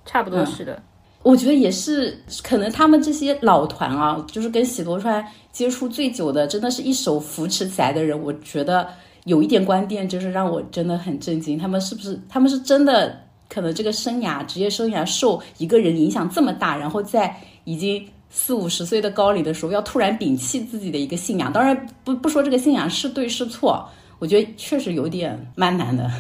[0.06, 0.84] 差不多是的。
[1.24, 8.86] 我觉得也是，可能他们这些老团啊，就是跟喜多川接触最久的，真的是一手扶持起来的人，我觉得。
[9.30, 13.16] 有一点观点就是让我真的很震惊，他们是不是他们是真的
[13.48, 23.88] 可能这个生涯职业生涯受一个人影响这么大，然后在已经四五十岁的高龄的时候要突然摒弃自己的一个信仰，当然不不说这个信仰是对是错，
[24.18, 26.12] 我觉得确实有点蛮难的。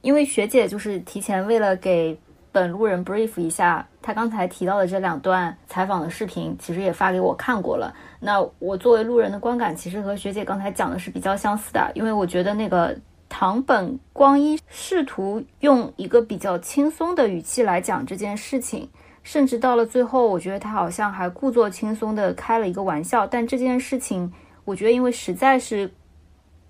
[0.00, 2.16] 因为学姐就是提前为了给
[2.56, 7.94] 本路人 brief 一下，他刚才提到的这两段采访的视频，其实也发给我看过了。
[8.18, 12.96] 那我作为路人的观感，其实和学姐刚才讲的是比较相似的，因为我觉得那个
[13.28, 18.88] 唐本光一试图用一个比较轻松的语气来讲这件事情，
[19.22, 23.26] 甚至到了最后，我觉得他好像还故作轻松的开了一个玩笑。
[23.26, 24.32] 但这件事情，
[24.64, 25.92] 我觉得因为实在是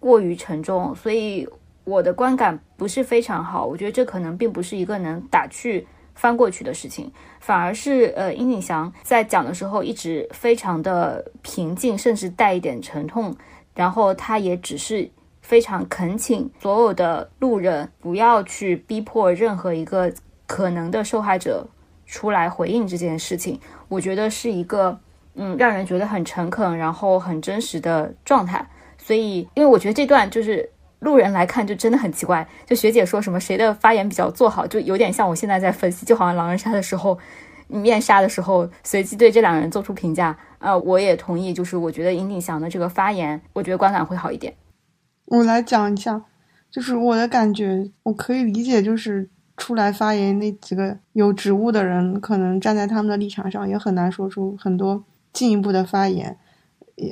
[0.01, 1.49] 过于沉重，所以
[1.87, 3.65] 我的观感不是非常好。
[3.65, 5.87] 我觉得这可能并不是一个能打趣。
[6.19, 13.37] 翻过去的事情，反而是呃，殷景祥在讲的时候一直非常的平静，甚至带一点沉痛。
[13.75, 15.11] 然后他也只是
[15.43, 20.11] 非常恳请所有的路人不要去逼迫任何一个
[20.47, 21.69] 可能的受害者
[22.07, 24.99] 出来回应这件事情，我觉得是一个
[25.35, 28.67] 嗯让人觉得很诚恳，然后很真实的状态。
[28.97, 30.71] 所以，因为我觉得这段就是
[31.01, 37.19] 路人来看就真的很奇怪， 就学姐说什么谁的发言比较做好，就有点像我现在在分析，就好像狼人杀的时候。
[37.69, 40.39] 面杀的时候，随机对这两个人做出评价。
[40.61, 44.55] 呃，我也同意，就是我觉得尹鼎祥的这个发言，我觉得观感会好一点。
[45.25, 46.23] 我来讲一下，
[46.71, 56.39] 就是我的感觉，我可以理解，就是出来发言那几个有职务的人，可能站在他们的立场上，也很难说出很多进一步的发言。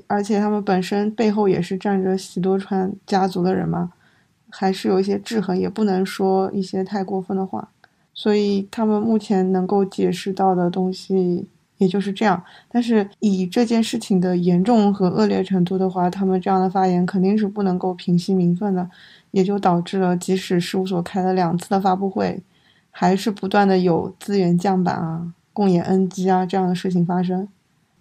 [0.07, 3.93] 而且他们本身背后也是站着喜多川家族的人嘛，
[4.51, 7.69] 还是有一些制衡，也不能说一些太过分的话。
[8.15, 11.45] 所以他们目前能够解释到的东西
[11.79, 18.89] 也就是这样，但是以这件事情的严重和恶劣程度的话，他们这样的发言肯定是不能够平息民愤的，
[19.33, 22.41] 也就导致了即使事务所开了两次的发布会，
[22.93, 27.49] 还是不断的有资源降板啊、共演 NG 啊这样的事情发生。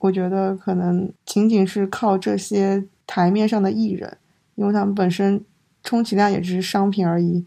[0.04, 4.18] 我觉得可能仅仅是靠这些台面上的艺人，
[4.56, 5.42] 因为他们本身
[5.82, 7.46] 充其量也只是商品而已。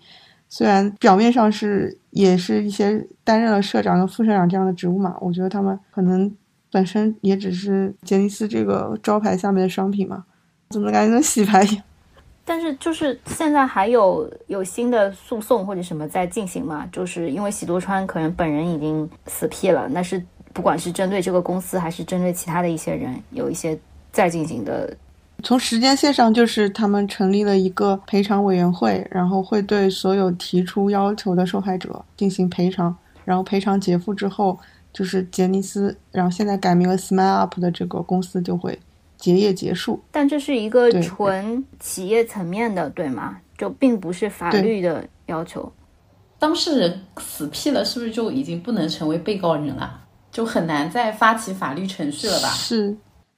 [0.48, 6.34] 虽然表面上是也是一些担任了社长和副社长这样的职务嘛，我觉得他们可能
[6.72, 10.24] 本身也只是杰尼斯这个招牌下面的商品嘛，
[10.70, 11.84] 怎么感觉跟洗牌一样？
[12.42, 16.88] 但是就是现在还有有新的诉讼或者什么在进行嘛？
[16.90, 20.24] 就是因为喜多川可能本人已经死屁了，那是
[20.56, 23.78] 不管是针对这个公司还是针对其他的一些人，有一些
[24.10, 24.96] 再进行的。
[25.42, 32.96] 从时间线上，就是他们成立了一个赔偿委员会，然后会对所有提出要求的受害者进行赔偿，
[33.26, 34.58] 然后赔偿结付之后，
[34.94, 38.78] 就是杰尼斯，然后现在改名为 Smile Up 的这个公司就会
[39.18, 40.02] 结业结束。
[40.10, 43.36] 但这是一个纯企业层面的，对吗？
[43.58, 45.70] 就并不是法律的要求。
[46.38, 50.00] 当事人死屁了，是不是就已经不能成为被告人了？
[50.36, 52.48] 就很难再发起法律程序了吧？
[52.50, 52.94] 是。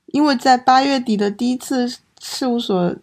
[0.07, 1.89] 因为在八月底的第一次
[2.21, 2.97] 事务所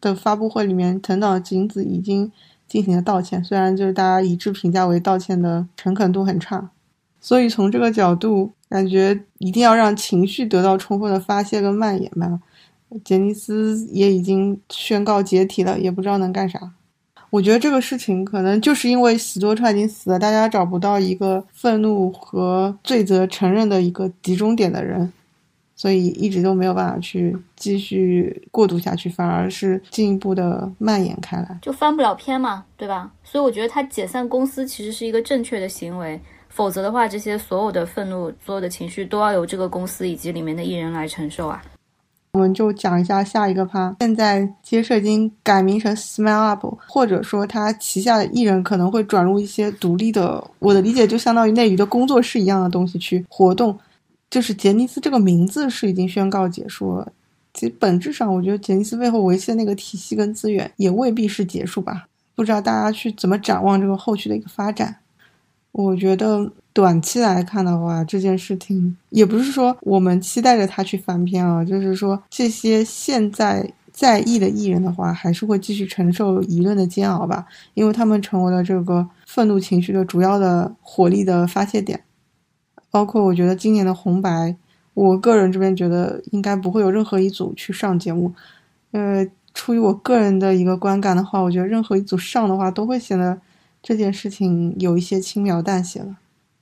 [0.00, 2.32] 的发布会里面，藤岛景子已经
[2.66, 6.70] 进行了道歉，虽然就是大家一致评价为道歉的诚恳度很差，
[7.20, 12.40] 所以从这个角度，感觉一定要让情绪得到充分的发泄跟蔓延吧。
[13.04, 16.58] 杰尼斯也已经宣告解体了，也不知道能干啥。
[17.32, 25.10] 我觉得这个事情可能就是因为喜多川已经死了，大家找不到一个愤怒和罪责承认的一个集中点的人。
[25.74, 33.10] 所以一直都没有办法去继续过渡下去，反而是进一步的蔓延开来，就翻不了篇嘛，对吧？
[33.24, 36.20] 所以我觉得他解散公司其实是一个正确的行为，
[36.50, 41.60] 否则的话，这些所有的愤怒、所有的情绪都要由这个公司以及里面的艺人来承受啊。
[42.34, 53.78] 我们就讲一下下一个趴，现在接社经改名成 Smile Up，或者说他旗下的艺人可能会转入一些独立的，我的理解就相当于内娱的工作室一样的东西去活动。
[54.30, 57.12] 就是杰尼斯这个名字是已经宣告结束了，
[57.52, 62.06] 其实本质上我觉得杰尼斯背后维系的那个体系跟资源也未必是结束吧。
[62.34, 64.96] 不知道大家去怎么展望这个后续的一个发展。
[65.72, 82.02] 我觉得短期来看的话，这件事情也不是说我们期待着他去翻篇啊，就是说这些现在在役的艺人的话，还是会继续承受舆论的煎熬吧，因为他们成为了这个愤怒情绪的主要的火力的发泄点。
[82.90, 84.54] 包括我觉得今年的红白，
[84.92, 88.34] 我个人这边觉得应该不会有任何一组去上节目，
[88.90, 93.40] 呃，出于我个人的一个观感的话，我觉得任何一组上的话，都会显得
[93.82, 96.16] 这件事情有一些轻描淡写了。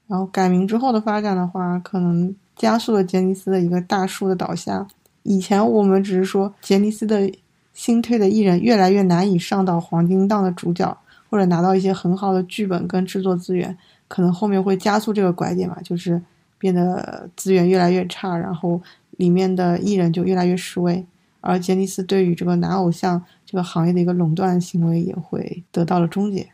[0.07, 4.89] 然后改名之后的发展的话，可能加速了杰尼斯的一个大树的倒下。
[5.23, 7.31] 以前我们只是说杰尼斯的
[7.75, 10.97] 新推的艺人越来越难以上到黄金档的主角，
[11.29, 13.77] 或者拿到一些很好的剧本跟制作资源。
[14.09, 16.21] 可能后面会加速这个拐点嘛，就是
[16.59, 18.81] 变得资源越来越差，然后
[19.19, 21.07] 里面的艺人就越来越失位，
[21.41, 26.49] 而杰尼斯对于这个男偶像这个行业的一个垄断行为也会得到了终结。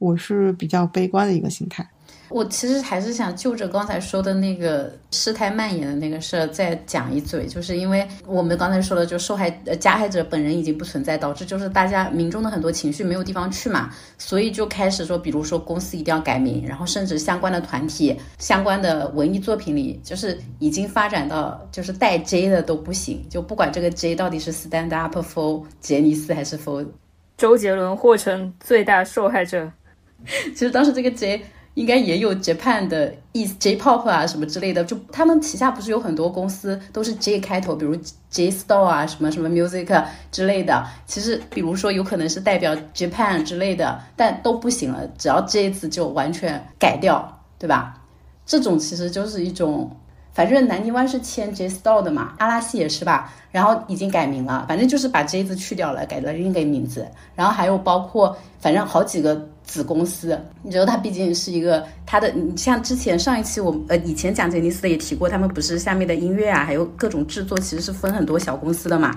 [0.00, 1.88] 我是比较悲观的一个心态。
[2.30, 26.86] 我其实还是想就着刚才说的那个事态蔓延的那个事儿再讲一嘴，就是因为我们刚才说的，就受害呃加害者本人已经不存在，导致就是大家民众的很多情绪没有地方去嘛，所以就开始说，比如说公司一定要改名，然后甚至相关的团体、相关的文艺作品里，就是已经发展到就是带 J 的都不行，就不管这个 J 到底是 Stand Up for 杰尼斯还是 for
[27.36, 29.72] 周杰伦或成最大受害者，
[30.54, 31.42] 其实当时这个 J。
[31.74, 37.96] 应该也有 Japan 的意思，J-pop 啊什么之类的，就他们旗下不是有很多公司都是 J 开头，比如
[38.28, 40.84] J Store 啊，什么什么 Music 之类的。
[41.06, 47.94] 其实，比如说有可能是代表 Japan 之类的，但都不行了，只要这一次就完全改掉，对吧？
[48.44, 49.96] 这种其实就是一种，
[50.32, 57.06] 反正南泥湾是签 J Store 的嘛，阿拉西也是吧，然后已经改名了，反正就是把 J 字去掉了，改了另一个名字，
[57.36, 69.14] 然后还有包括反正好几个子公司，你觉得它毕竟是一个它的，你像之前上一期我呃以前讲杰尼斯的也提过，他们不是下面的音乐啊，还有各种制作其实是分很多小公司的嘛，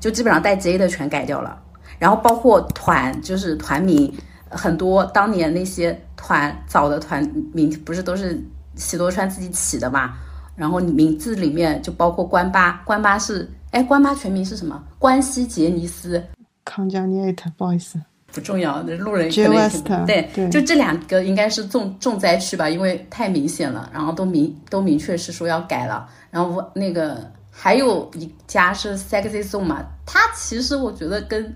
[0.00, 1.60] 就基本上带 J 的全改掉了，
[1.98, 4.12] 然后包括团就是团名。
[4.48, 7.20] 很多当年那些团早的团
[7.52, 8.40] 名不是都是
[8.76, 10.14] 喜多川自己起的嘛？
[10.54, 14.80] 然后名字里面就包括关八，关八是哎，关八全名是什么？
[15.00, 16.22] 关西杰尼斯。
[16.64, 18.00] 康佳尼艾特，不好意思，
[18.32, 26.06] 不重要，那路人可能对对，就这两个应该是重重灾区吧，因为太明显了，然后都明都明确是说要改了。
[26.30, 27.18] 然后那个
[27.50, 31.54] 还有一家是 Sexy Zone 嘛，它其实我觉得跟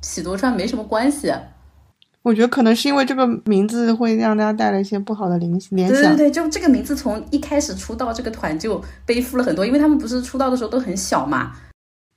[0.00, 1.32] 喜多川没什么关系。
[2.22, 5.96] 我觉得可能是因为这个名字会让大家带来一些不好的联联想。
[5.96, 11.50] 对对对，就这个名字从一开始出道这个团就背负了很多，因为他们不是出道的时候都很小嘛。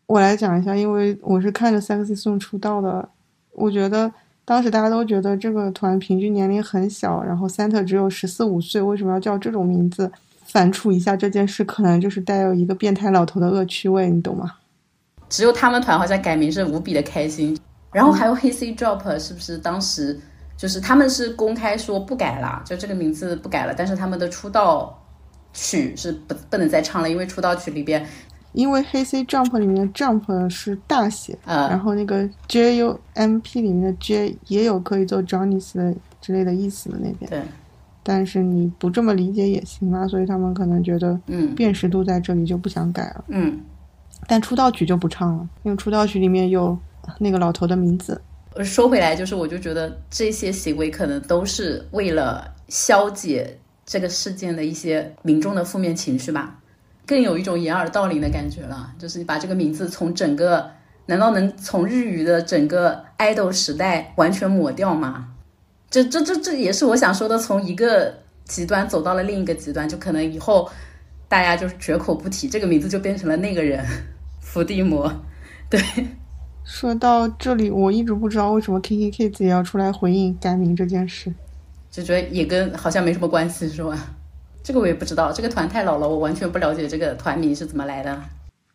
[0.06, 3.10] 我来讲一下，因为我是看着 Sexy Zone 出道的，
[3.56, 4.12] 我觉得
[4.46, 10.12] 当时大家都觉得这个团平均年龄很小，然后 Center 只有十四五岁，为什么要叫这种名字？
[10.46, 14.52] 反刍一下这件事，可能就是带有一个变态老头的恶趣味，你懂吗？
[15.28, 17.58] 只有他们团好像改名是无比的开心。
[17.92, 20.20] 然后还有 Hazy Drop 是不是当时
[20.56, 25.02] 就是他们是公开说不改了，就这个名字不改了，但是他们的出道
[25.54, 28.06] 曲是不不能再唱了，因为出道曲里边，
[28.56, 37.44] 因为黑 C Jump 里面的 Jump 是大写，然后那个 J U M P 里面的 J 也有可以做 Johnny's 的之类的意思的那边，对，
[38.02, 43.60] 但是你不这么理解也行啊，所以他们可能觉得，嗯，辨识度在这里就不想改了，嗯，
[44.28, 46.76] 但出道曲就不唱了，因为出道曲里面有。
[47.20, 48.20] 那个老头的名字，
[48.64, 56.60] 说回来，就是我就觉得这些行为可能都是为了消解这个事件的一些民众的负面情绪吧，
[57.06, 58.94] 更有一种掩耳盗铃的感觉了。
[58.98, 60.72] 就是你把这个名字从整个，
[61.06, 65.30] 难道能从日语的整个爱豆时代完全抹掉吗？
[65.90, 70.70] 这这这这也是我想说的，从一个极端走到了另一个极端，就可能以后
[71.28, 73.86] 大家就是绝口不提这个名字，就变成了那个人
[74.42, 75.12] 伏地魔，
[75.70, 75.80] 对。
[76.64, 81.32] 说到这里，我一直不知道为什么 K K Kids 也要出来回应改名这件事，
[81.92, 84.15] 就觉得也跟好像没什么关系，是吧？
[84.66, 88.20] 这个我也不知道，这个团太老了，我完全不了解这个团名是怎么来的。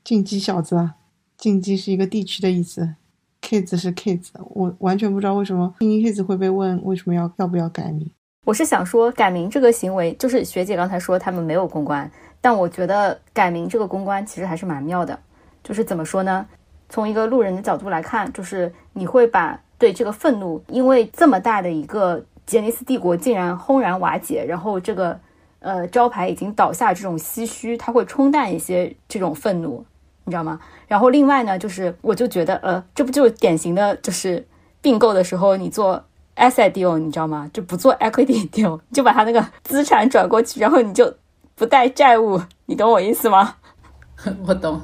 [0.05, 0.95] 进击小子啊，
[1.37, 2.95] 进击是一个地区的意思
[3.43, 8.09] ，Kids 是 Kids，我完全不知道为什么 K K Kids 会被问为什么要要不要改名。
[8.45, 12.09] 我是想说，改名这个行为，就是学姐刚才说他们没有公关，
[12.41, 15.19] 但我觉得改名这个公关其实还是蛮妙的，
[15.65, 16.47] 就是怎么说呢？
[16.89, 25.19] 从一个路人的角度来看，就是你会把对这个愤怒，因为这么大的一个杰尼斯帝国竟然轰然瓦解，然后这个
[25.61, 29.85] 呃招牌已经倒下这种唏嘘，它会冲淡一些这种愤怒，
[30.25, 30.61] 你知道吗？
[30.89, 34.47] 然后另外呢，就是我就觉得呃，这不就是典型的就是
[34.81, 36.05] 并购的时候你做
[36.37, 37.49] asset deal，你知道吗？
[37.53, 41.15] 就不做 equity deal，就把他那个资产转过去，然后你就
[41.55, 43.57] 不带债务，你懂我意思吗？
[44.47, 44.81] 我懂。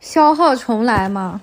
[0.00, 1.40] 消耗重来嘛？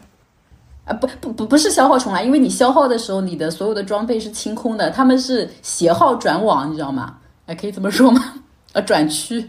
[0.85, 7.17] 啊，不不不，不是消耗重来，因为你消耗的时候，你的所有的装备是清空的，他们是携号转网，你知道吗？
[7.45, 8.33] 哎，可以这么说吗？
[8.73, 9.43] 呃，转区，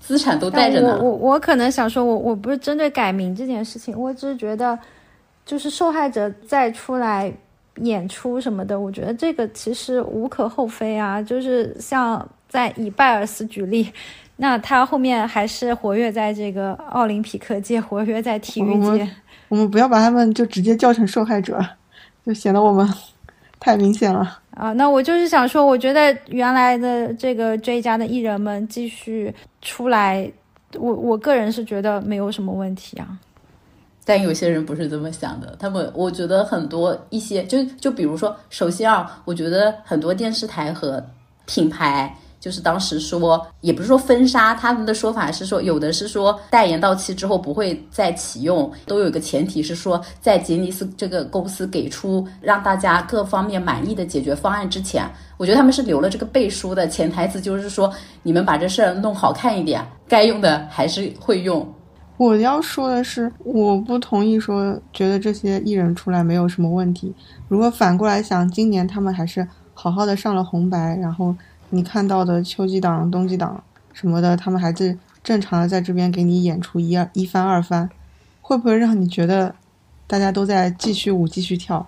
[0.00, 0.98] 资产都带着呢。
[1.00, 4.78] 我我我可能想说，我我不是针对改名这件事情，我只是觉得，
[5.44, 7.32] 就是受害者再出来
[7.76, 11.20] 演出什么的，我觉得这个其实无可厚非啊。
[11.20, 13.92] 就是像在以拜尔斯举例。
[14.36, 19.08] 那他后面还是活跃在这个奥林匹克界，活跃在体育界。
[19.48, 21.64] 我们不要把他们就直接叫成受害者，
[22.26, 22.88] 就显得我们
[23.60, 24.72] 太明显了啊！
[24.72, 30.30] 那我就是想说，我觉得原来的这个追加的艺人们继续出来，
[30.76, 33.18] 我我个人是觉得没有什么问题啊。
[34.04, 41.04] 但有些人不是这么想的，他们我觉得很多一些就就比如说，首先啊，我觉得很多电视台和
[41.46, 42.14] 品牌。
[42.44, 57.90] 就是当时说，也不是说封杀，他们的说法是说，有的是说代言到期之后不会再启用，都有一个前提是说，在杰尼斯这个公司给出让大家各方面满意的解决方案之前，我觉得他们是留了这个背书的潜台词，就是说
[58.22, 61.66] 你们把这事儿弄好看一点，该用的还是会用。
[62.18, 67.10] 我要说的是，我不同意说觉得这些艺人出来没有什么问题。
[67.48, 71.34] 如果反过来想，今年他们还是好好的上了红白，然后。
[71.74, 73.62] 你看到的秋季档、冬季档
[73.92, 77.88] 什么的，他们还是正常的在这边给你演出一二一番二番，
[78.40, 79.54] 会不会让你觉得
[80.06, 81.86] 大家都在继续舞继续跳？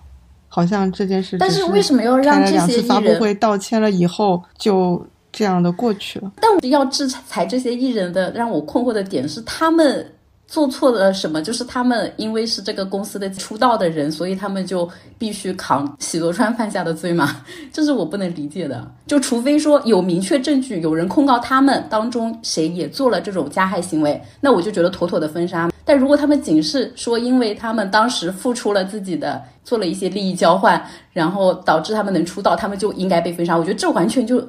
[0.49, 6.33] 好像这件事，但是为什么要让这些两次发布会道歉了以后就这样的过去了。
[6.41, 10.13] 但我要制裁这些艺人的，让我困惑的点是他们。
[10.47, 11.43] 做错了什么？
[11.43, 14.89] 就是他们因为是这个公司的出道的人，所以他们就
[15.19, 17.43] 必须扛喜多川犯下的罪吗？
[17.73, 18.89] 这是我不能理解的。
[19.09, 25.69] 就除非说有明确证据，有人控告他们当中谁也做了这种加害行为，那我就觉得妥妥的封杀。
[25.85, 30.81] 但如果他们仅是说因为他们当时付出了自己的，做了一些利益交换，
[31.13, 33.57] 然后导致他们能出道，他们就应该被封杀。
[33.57, 34.47] 我觉得这完全就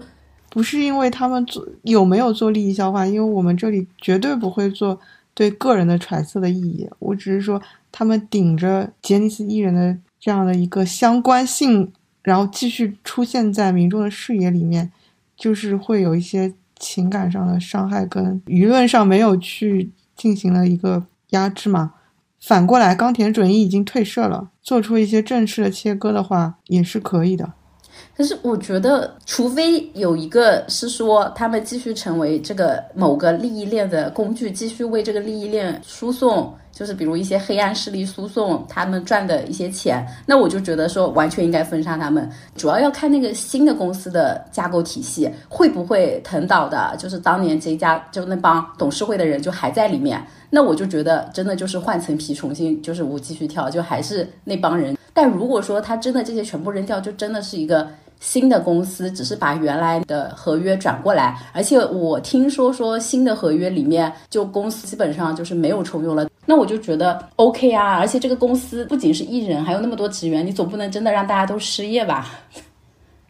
[0.49, 4.99] 不是因为他们做有没有做利益交换，因为我们这里绝对不会做。
[5.37, 7.61] 对个人的揣测的意义，我只是说，
[7.91, 14.91] 他们顶着杰尼斯艺人的这样的一个相关性，然后继续出现在民众的视野里面，
[15.35, 21.93] 就是会有一些情感上的伤害，跟舆论上没有去进行了一个压制嘛。
[22.41, 27.53] 反过来，冈田准一已经退社了，做出一些正式的切割的话，也是可以的。
[28.17, 42.29] 可是我觉得，除非有一个是说他们继续成为这个某个利益链的工具，继续为这个利益链输送，就是比如一些黑暗势力输送他们赚的一些钱，那我就觉得说完全应该封杀他们。
[42.55, 54.95] 主要要看那个新的公司的架构体系会不会腾倒的，就是当年这家就那帮董事会的人就还在里面，那我就觉得真的就是换层皮重新就是我继续跳，就还是那帮人。
[55.15, 57.87] 但如果说他真的这些全部扔掉，就真的是一个。
[58.19, 72.27] 新的公司只是把原来的合约转过来，而且我听说说新的合约里面就公司基本上就是没有重用了，那我就觉得 OK 啊，而且这个公司不仅是艺人，还有那么多职员，你总不能真的让大家都失业吧？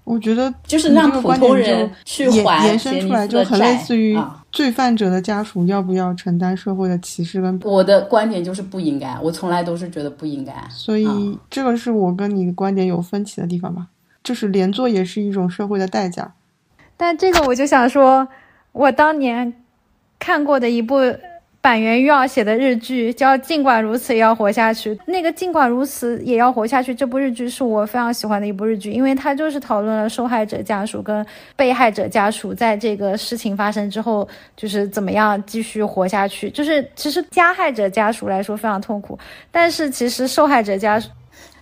[0.05, 4.17] 我觉得就是让普通人去还延伸出来就很类似于
[4.53, 13.87] 罪犯者的家属要不要承担社会的歧视跟我的观点就是不应该，我从来都是觉得不应该，所以这个是我跟你的观点有分歧的地方吧。
[14.23, 16.33] 就是连坐也是一种社会的代价，
[16.97, 18.27] 但这个我就想说，
[18.73, 19.53] 我当年
[20.19, 20.97] 看过的一部
[21.67, 31.25] 板垣瑞二写的日剧叫《尽管如此也要活下去》，那个《尽管如此也要活下去》这部日剧是我非常喜欢的一部日剧，因为它就是讨论了受害者家属跟
[31.57, 36.49] 被害者家属在这个事情发生之后，就是怎么样继续活下去。
[36.51, 39.19] 就是其实加害者家属来说非常痛苦，
[39.51, 41.09] 但是其实受害者家属。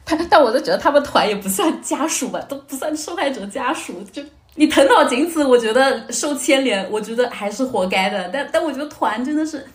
[0.03, 4.03] 但但我都觉得他们团也不算家属吧，都不算受害者家属。
[4.11, 4.21] 就
[4.53, 8.29] 你藤岛景子，我觉得受牵连，我觉得还是活该的。
[8.31, 9.65] 但但我觉得团真的是，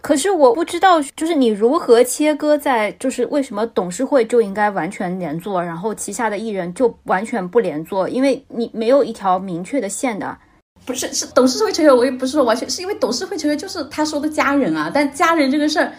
[0.00, 8.08] 可是我不知道，就是你如何切割在，就是为什么董事会就应该完全连坐，然后旗下的艺人就完全不连坐？
[8.08, 10.38] 因为你没有一条明确的线的。
[10.86, 14.90] 不是，是董事会成员，我也不是说完全，是因为董事会成员就是他说的家人啊。
[14.92, 15.92] 但家人这个事儿。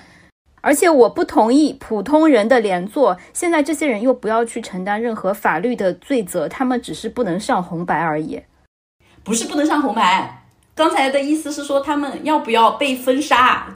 [0.62, 8.42] 而且我不同意普通人的连坐，现在这些人又不要去承担任何法律的罪责，他们只是不能上红白而已。
[9.24, 10.44] 不是不能上红白，
[10.74, 13.74] 刚才的意思是说他们要不要被封杀？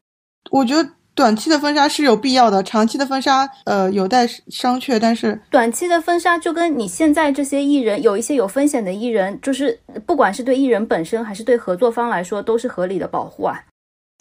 [0.52, 5.00] 我觉得短期的封杀是有必要的，长期的封杀呃有待商榷。
[5.00, 13.60] 但是短期的封杀就跟你现在这些艺人，有一些有风险的艺人，就是不管是对艺人本身还是对合作方来说，都是合理的保护啊。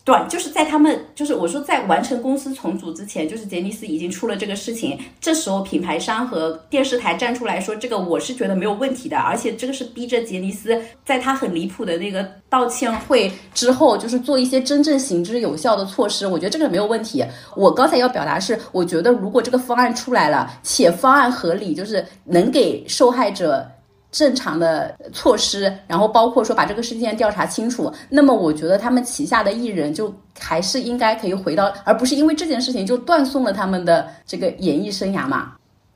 [0.04, 17.24] 对，就是在他们，就是我说在完成公司重组之前，就是杰尼斯已经出了这个事情，这时候品牌商和电视台站出来说，这个我是觉得没有问题的，而且这个是逼着杰尼斯在他很离谱的那个道歉会之后，就是做一些真正行之有效的措施，我觉得这个没有问题。
[17.54, 23.64] 我刚才要表达是，我觉得如果这个方案出来了，且方案合理，就是能给受害者。
[24.12, 35.54] 正常的措施，然后包括说把这个事件调查清楚，那么我觉得他们旗下的艺人就还是应该可以回到，而不是因为这件事情就断送了他们的这个演艺生涯嘛。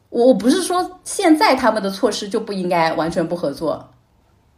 [0.08, 3.86] 我我不是说现在他们的措施就不应该完全不合作。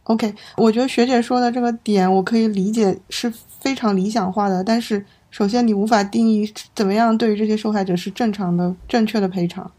[0.03, 9.69] OK，我觉得学姐说的这个点我可以理解是非常理想化的，但是首先你无法定义怎么样对于这些受害者是正常的、正确的赔偿。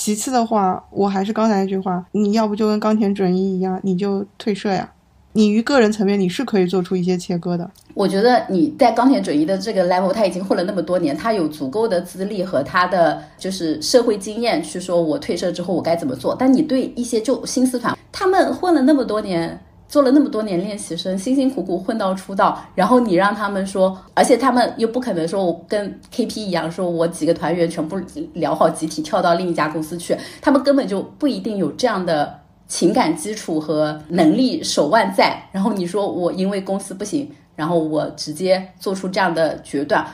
[0.00, 4.90] 其次的话，我还是刚才那句话，你要不就跟钢铁准一一样，你就退社呀。
[5.34, 7.70] 你于个人层面，你是可以做出一些切割的。
[7.92, 16.34] 我觉得你在钢铁准一的这个 level，他已经混了那么多年，他有足够的资历和他的就是社会经验去说，我退社之后我该怎么做。
[16.34, 19.60] 但你对一些就新思团，他们混了那么多年。
[19.90, 28.00] 做了那么多年练习生，辛辛苦苦混到出道，然后你让他们说，而且他们又不可能说我跟 KP 一样，说我几个团员全部
[28.34, 32.38] 聊好集体跳到另一家公司去，他们根本就不一定有这样的
[32.68, 35.42] 情感基础和能力手腕在。
[35.50, 40.06] 然后你说我因为公司不行，然后我直接做出这样的决断，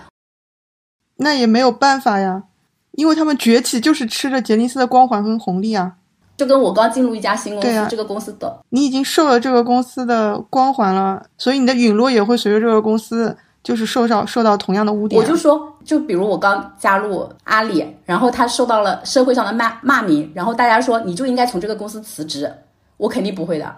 [1.18, 2.45] 那也没有办法呀，
[2.93, 5.97] 因为他们崛起就是吃着杰尼斯的光环跟红利啊。
[6.37, 15.24] 就跟我刚进入一家新公司，啊这个公司的你已经受了这个公司的光环了，所以你的陨落也会随着这个公司就是受到受到同样的污点啊。
[15.24, 22.53] 我就说，就比如我刚加入阿里，然后他受到了社会上的骂骂名，然后大家说你就应该从这个公司辞职，
[22.97, 23.74] 我肯定不会的。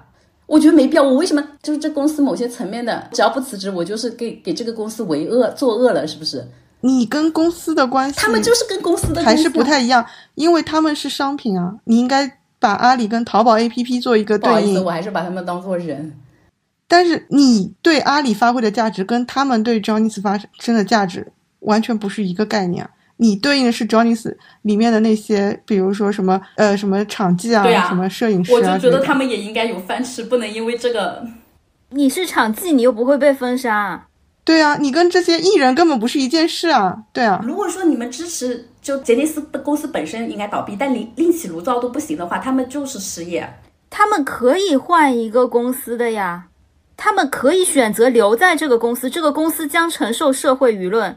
[0.47, 1.03] 我觉得没必要。
[1.03, 6.43] 我为什么就是这公司某些层面的，只要不辞职，我就是给给这个公司为恶作恶了，是不是？
[6.81, 10.07] 你跟公司的关系，他们就是跟公司的还是不太一样，
[10.37, 14.85] 因为他们是商品啊，你应该把阿里跟淘宝 APP 做一个不好意思，对应。
[14.85, 16.13] 我还是把他们当做人。
[16.87, 21.31] 但是你对阿里发挥的价值跟他们对 Johnny's 发生的价值
[21.61, 22.91] 完全不是一个概念啊。
[23.19, 31.27] 你对应的是 Johnny's 里面的那些，比如说什么呃什么场记啊，啊什么摄影师我就觉得他们也应该有饭吃，不能因为这个。
[31.91, 34.08] 你是场记，你又不会被封杀。
[34.49, 43.47] 对啊，你跟这些艺人根本不是一件事啊，对啊，如果说你们支持，就杰尼斯的公司本身应该倒闭，但另另起炉灶都不行的话，他们就是失业。
[43.91, 46.47] 他们可以换一个公司的呀，
[46.97, 51.15] 他们可以选择留在这个公司，这个公司将承受社会舆论。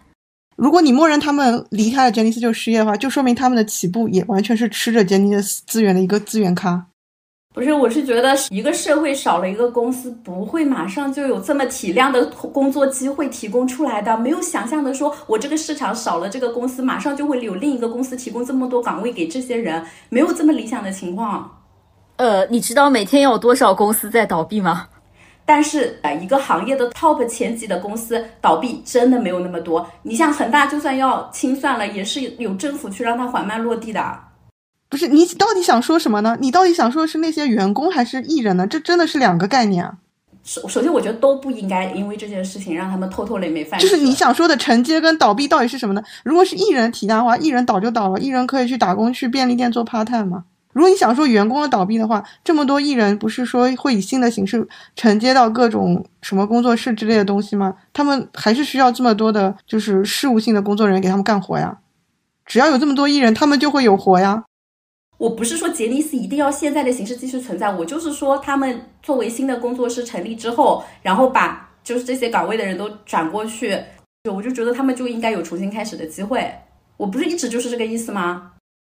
[0.58, 6.86] 如果你默认他们离开了杰尼斯就失业的话，就说明他们的起步也完全是吃着杰尼斯资源的一个资源咖。
[7.54, 14.18] 不是，我是觉得一个社会少了一个公司，不会马上就有这么体量的工作机会提供出来的。
[14.18, 21.60] 没有想象的说，我这个市场少了这个公司，马上就会有另一个公司提供这么多岗位给这些人，没有这么理想的情况。
[22.16, 24.88] 呃，你知道每天有多少公司在倒闭吗？
[25.44, 29.86] 但是，呃，一个行业的 top 前几的公司倒闭真的没有那么多。
[30.04, 34.31] 你像恒大，就算要清算了，也是有政府去让它缓慢落地的。
[34.92, 36.38] 不是你到底想说什么呢？
[36.42, 38.68] 你到底想说的是那些员工还是艺人呢？
[38.68, 39.94] 这真的是两个概念啊！
[40.44, 43.88] 首首先，我觉得都不应该因为这件事情让他们偷偷累没饭吃。
[43.88, 46.04] 就是你想说的承接跟倒闭到底是什么呢？
[46.26, 50.44] 如果是艺人体量的话，艺人倒就倒了，艺人可以去打工去便利店做 part time 嘛。
[50.74, 54.68] 如果你想说员工的倒闭的话，这么多艺人不是说会以新的形式
[54.98, 57.76] 承接到各种什么工作室之类的东西吗？
[57.94, 61.78] 他们还是需要这么多的，就是事务性的工作人员给他们干活呀。
[62.46, 64.44] 只要有这么多艺人，他们就会有活呀。
[65.22, 73.80] 我不是说杰尼斯一定要现在的形式继续存在，我就是说他们作为新的工作室成立之后，然后把就是这些岗位的人都转过去，
[74.24, 76.52] 就我就觉得他们就应该有重新开始的机会。
[76.98, 78.54] 我不是一直就是这个意思吗？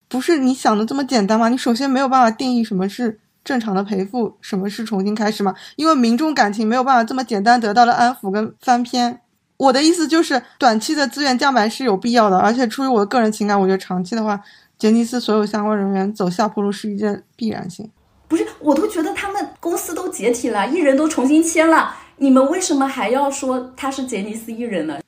[0.08, 1.48] 不是你想的这么简单吗？
[1.48, 5.52] 你首先没有办法定义什么是正常的赔付，什么是重新开始嘛？
[5.74, 9.18] 因为民众感情没有办法这么简单得到了安抚跟翻篇。
[9.56, 14.40] 我的意思就是，短期的资源降板是有必要的，而且出于我的个人情感，我觉得长期的话，
[14.78, 17.90] 杰尼斯所有相关人员走下坡路是一件必然性。
[18.28, 24.98] 不是，我都觉得他们公司都解体了，艺人都重新签了，你们为什么还要说他是杰尼斯艺人呢？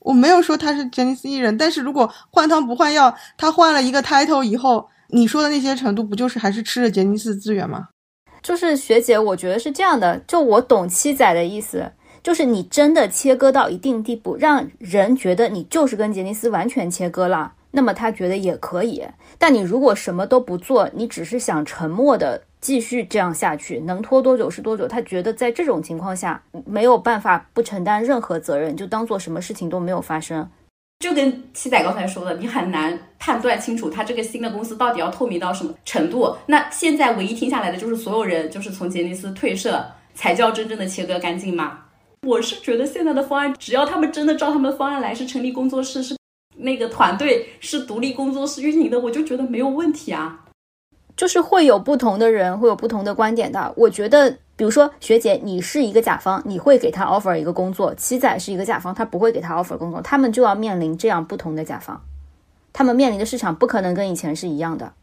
[0.00, 7.88] 我没有说他是杰尼斯艺人，但是如果换汤不换药，他换了一个 title 以后，你说的那些程度，不就是还是吃着杰尼斯资源吗？
[8.42, 19.02] 就是学姐，我觉得是这样的，就我懂七仔的意思，就是你真的切割到一定地步，让人觉得你就是跟杰尼斯完全切割了，那么他觉得也可以。
[19.38, 24.86] 但你如果什么都不做，你只是想沉默的继续这样下去，能拖多久是多久。
[24.86, 30.48] 他觉得在这种情况下没有办法不承担任何责任，就当做什么事情都没有发生。
[31.00, 36.36] 就跟七仔刚才说的，你很难判断清楚他这个新的公司到底要透明到什么程度。
[36.46, 41.80] 那现在唯一听下来的就是所有人就是从杰尼斯退社，才叫真正的切割干净吗？
[42.24, 46.14] 我是觉得现在的方案，只要他们真的照他们的方案来，是成立工作室，是
[46.56, 50.38] 那个团队是独立工作室运营的，我就觉得没有问题啊。
[51.14, 53.72] 就是会有不同的人会有不同的观点的。
[53.76, 62.00] 我觉得，比如说学姐，你是一个甲方，你会给他 offer 一个工作；七仔是一个甲方，他不会给他 offer 工作，他们就要面临这样不同的甲方，
[62.72, 64.94] 他们面临的市场不可能跟以前是一样的，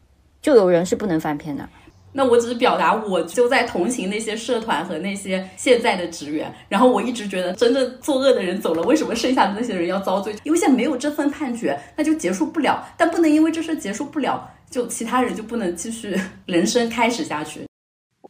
[0.42, 1.68] 就有人是不能翻篇的。
[2.12, 6.52] 那我只是表达，我就在同情那些社团和那些现在的职员。
[6.68, 10.34] 然后我一直觉得，真正作恶的人走了，为什么剩下的那些人要遭罪？
[10.42, 12.84] 因为现在没有这份判决，那就结束不了。
[12.96, 17.66] 但不能因为这事结束不了，就其他人就不能继续 人生开始下去。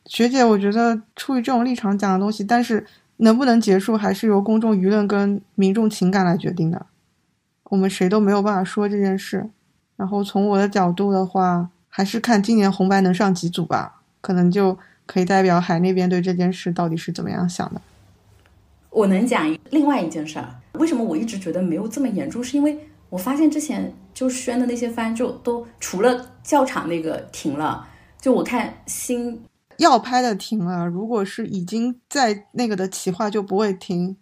[0.06, 2.84] 学姐，我觉得出于这种立场讲的东西，但是
[3.18, 6.86] 能不能结束，还是由公众舆论跟民众情感来决定的。
[7.64, 9.48] 我们谁都没有办法说这件事。
[9.96, 17.82] 然后从我的角度的话，还是看今年红白能上几组吧，可能就可以代表海那边对这件事到底是怎么样想的。
[18.88, 22.78] 我能讲另外一件事儿，为什么我一直觉得没有这么严重，是因为
[23.08, 27.86] 我发现之前就宣的那些番就都除了教场那个停了，
[28.20, 29.42] 就我看新
[29.76, 34.16] 要拍的停了，如果是已经在那个的企划就不会停。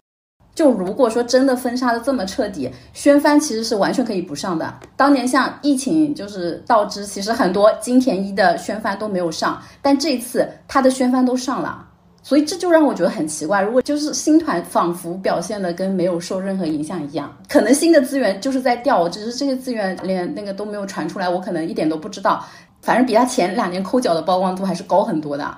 [0.59, 4.75] 就如果说真的封杀的这么彻底，宣帆其实是完全可以不上的。
[4.97, 11.87] 当年像疫情就是导致，其实很多金田一的宣帆都没有上，但这次他的宣帆都上了，
[12.25, 13.63] 所以这就让我觉得很奇怪。
[13.63, 22.45] 如果就是新团仿佛表现的跟没有受任何影响一样，可能新的资源就是在掉，只是这些资源连那个都没有传出来，我可能一点都不知道。
[22.83, 25.57] 反正比他前两年抠脚的曝光度还是高很多的。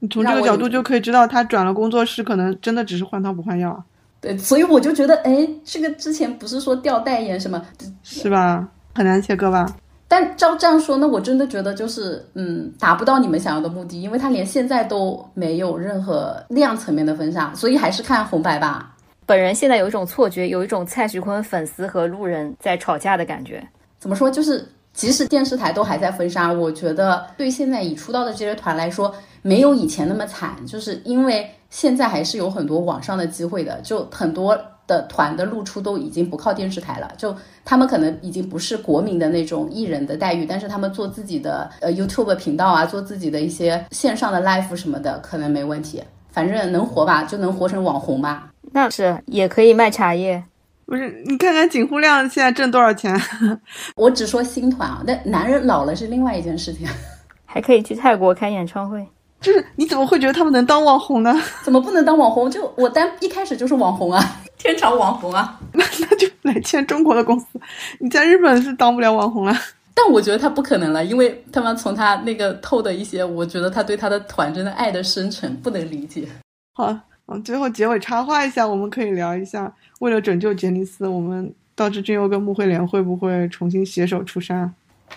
[0.00, 3.82] 你从这个角度就可以知道，他转了工作室，可能真的只是换汤不换药。
[4.22, 7.60] 对，所以我就觉得，哎，这个之前不是说掉代言什么，
[8.04, 8.66] 是吧？
[8.94, 9.66] 很难切割吧？
[10.06, 18.94] 但照这样说，那我真的觉得就是，嗯，达不到你们想要的目的，因为他连现在都没有任何量层面的分杀，所以还是看红白吧。
[19.26, 23.66] 本人现在有一种错觉，有一种蔡徐坤粉丝和路人在吵架的感觉。
[23.98, 24.30] 怎么说？
[24.30, 31.50] 就是即使电视台都还在封杀，我觉得对现在已出道的这些团来说，没有以前那么惨，就是因为。
[31.72, 34.54] 现在还是有很多网上的机会的，就很多
[34.86, 48.52] 的团的露出都已经不靠电视台了，就他们可能已经不是国民的那种艺人的待遇，但是他们做自己的呃 YouTube 频道啊，做自己的一些线上的 live 什么的，可能没问题，反正能活吧，就能活成网红吧。
[48.70, 50.44] 那是也可以卖茶叶，
[50.84, 51.22] 不是？
[51.26, 53.18] 你看看景户亮现在挣多少钱？
[53.96, 56.86] 我只说新团啊，那男人老了是另外一件事情，
[57.46, 59.06] 还可以去泰国开演唱会。
[59.42, 61.34] 就是你怎么会觉得他们能当网红呢？
[61.62, 62.50] 怎么不能当网红？
[62.50, 67.46] 就我单一开始就是网红啊，天朝网红啊， 那那就来签中国的公司。
[67.98, 69.54] 你在日本是当不了网红了。
[69.94, 76.26] 但我觉得他不可能了，因为他们从他那个透的一些，我觉得他对他的团真的爱的深沉，不能理解。
[76.72, 79.70] 好，嗯，最后结尾插话一下，我们可以聊一下，
[80.00, 84.72] 为了拯救杰尼斯，我们道之俊佑跟木慧莲会不会重新携手出山？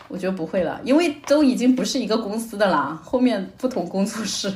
[0.08, 4.54] 我觉得不会了，因为都已经不是一个公司的啦，后面不同工作室，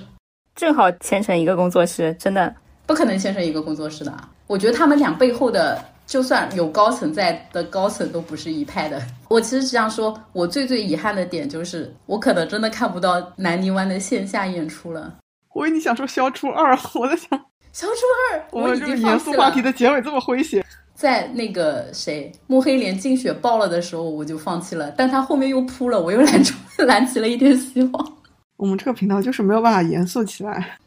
[0.55, 2.53] 正好牵成一个工作室，真的
[2.85, 4.13] 不可能牵成一个工作室的。
[4.47, 9.01] 我觉得他们俩背后的，就算有高层在的高层都不是一派的。
[9.27, 15.17] 我其实这样说，我最最遗憾的点就是，我可能真的看不到南泥湾的线下演出了。
[15.53, 17.29] 我以为你想说消除二，我在想
[17.71, 17.93] 消除
[18.31, 20.65] 二，我们这个严肃话题的结尾这么诙谐。
[20.99, 24.91] 在那个谁慕黑莲净雪爆了的时候，我就放弃了。
[24.97, 26.53] 但他后面又扑了，我又燃出
[26.85, 28.17] 燃起了一点希望。
[28.57, 30.77] 我们这个频道就是没有办法严肃起来。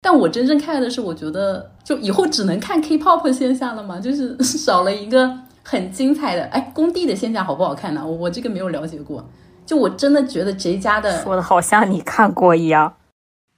[0.00, 5.30] 但我真正看的是，我觉得就以后只能看 K-pop 线下了嘛，就是少了一个
[5.62, 6.44] 很精彩的。
[6.44, 8.02] 哎，工地的线下好不好看呢？
[8.02, 9.22] 我我这个没有了解过。
[9.66, 12.94] 就我真的觉得这家的说的好像你看过一样。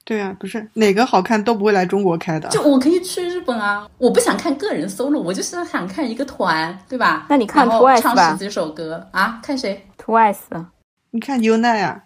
[0.03, 2.49] 对啊，不是哪个好看都不会来中国开的。
[2.49, 7.25] 就我可以去日本啊，我不想看个人 solo，我就是想看一个团，对吧？
[7.29, 8.15] 那你看 TWICE 吧。
[8.15, 9.39] 唱十几首歌啊？
[9.43, 10.65] 看谁？TWICE。
[11.11, 12.03] 你看 UNI 啊。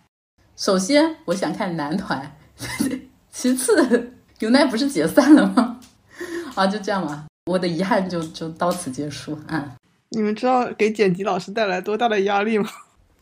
[0.56, 2.36] 首先我想看男团，
[3.32, 5.80] 其次 UNI 不是解散了吗？
[6.56, 7.26] 啊，就这样吧。
[7.46, 9.40] 我的遗憾就就到此结束。
[9.48, 9.72] 嗯。
[10.10, 12.70] 你们知道给剪辑老师带来多大的压力吗？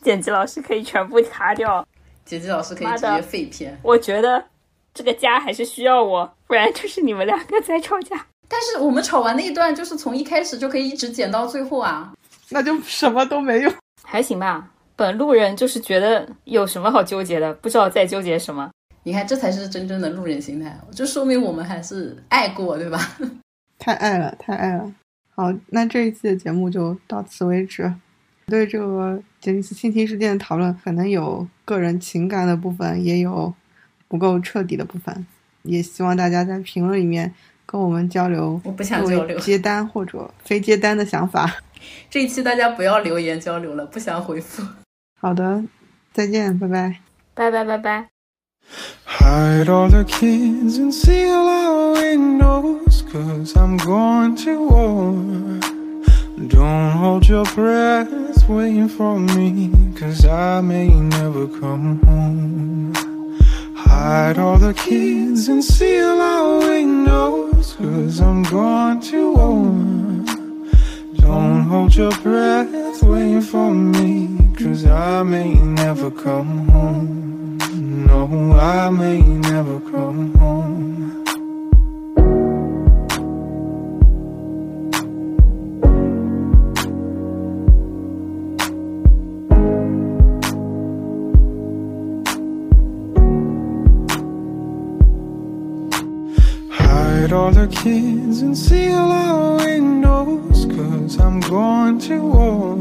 [0.02, 1.86] 剪辑老师可以全部擦掉。
[2.24, 3.78] 剪辑老师可以直接废片。
[3.82, 4.44] 我觉得。
[4.94, 8.26] 这个家还是需要我，不然就是你们两个在吵架。
[8.48, 12.12] 但是我们吵完那一段，就是从一开始就可以一直剪到最后啊，
[12.48, 13.70] 那就什么都没有，
[14.02, 14.70] 还行吧。
[14.96, 18.70] 本路人就是觉得有什么好纠结的，不知道在纠结什么。
[19.02, 22.98] 你看，这才是真正的路人心态，就说明我们还是爱过，对吧？
[23.78, 24.90] 太爱了，太爱了。
[25.36, 27.92] 好，那这一期的节目就到此为止。
[28.46, 33.52] 对这个杰尼斯性侵事件的讨论，可能有个人情感的部分，也有。
[34.10, 35.26] 不够彻底的部分，
[35.68, 37.32] 也希望大家在评论里面
[37.64, 38.60] 跟我们交流。
[38.64, 41.54] 我不想交流接单或者非接单的想法。
[42.10, 44.62] 这一期大家不要留言交流了，不想回复。
[45.20, 45.62] 好的，
[46.12, 47.00] 再见，拜拜，
[47.34, 48.08] 拜拜拜拜。
[49.06, 55.14] Hide all the keys and seal our windows Cause I'm going to war
[56.36, 58.08] Don't hold your breath
[58.46, 62.92] waiting for me Cause I may never come home
[63.98, 70.26] hide all the keys and seal our windows Cause I'm going too old
[71.16, 77.58] Don't hold your breath, waiting for me Cause I may never come home.
[78.06, 81.27] No, I may never come home.
[97.28, 102.76] Hide all the kids and seal our windows Cause I'm going to war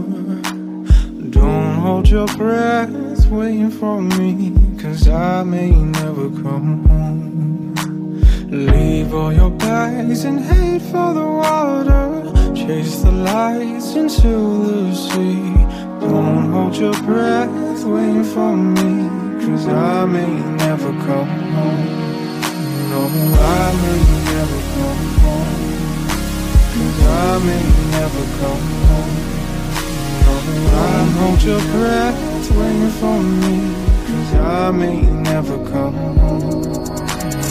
[1.31, 9.33] Don't hold your breath waiting for me Cause I may never come home Leave all
[9.33, 12.55] your bags and head for the water.
[12.55, 15.51] Chase the lights into the sea.
[15.99, 19.09] Don't hold your breath, waiting for me.
[19.45, 22.06] Cause I may never come home.
[22.89, 25.77] No, I may never come home.
[26.73, 29.15] Cause I may never come home.
[30.23, 30.33] No,
[30.71, 32.17] I hold your breath,
[32.51, 33.55] waiting for me.
[34.07, 36.61] Cause I may never come home.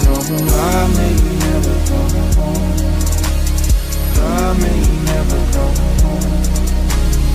[0.07, 0.15] No,
[0.57, 1.15] I may
[1.45, 2.77] never come home.
[4.17, 4.81] I may
[5.11, 6.33] never come home.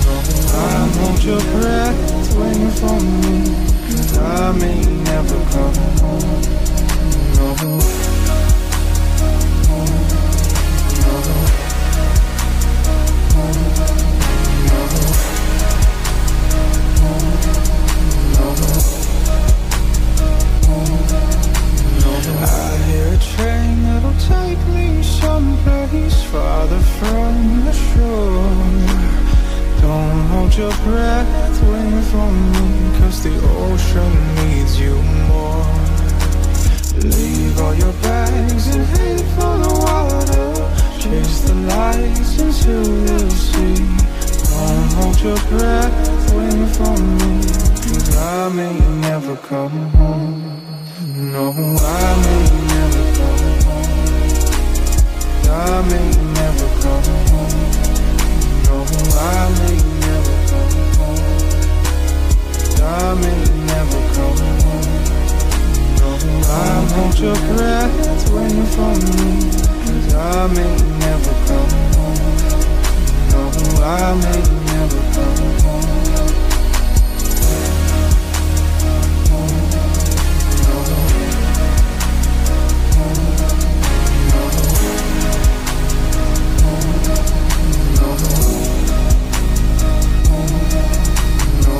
[0.04, 0.14] No,
[0.58, 1.98] I hold your breath,
[2.36, 3.34] waiting for me.
[3.86, 6.71] Cause I may never come home.
[30.62, 34.94] Your breath, waiting for me, cause the ocean needs you
[35.26, 35.81] more.
[37.00, 40.52] Leave all your bags and head for the water.
[41.00, 43.76] Chase the lights until you see.
[44.52, 50.42] Don't hold your breath, waiting for me, cause I may never come home.
[51.32, 53.92] No, I may never come home.
[55.48, 57.60] I may never come home.
[58.64, 58.76] No,
[59.16, 61.32] I may never come home.
[62.82, 64.01] I may never.
[66.24, 69.22] No, I hold your breath, waiting for me.
[70.14, 72.20] I may never come home.
[73.30, 73.42] No,
[73.82, 74.40] I may
[74.72, 75.92] never come home.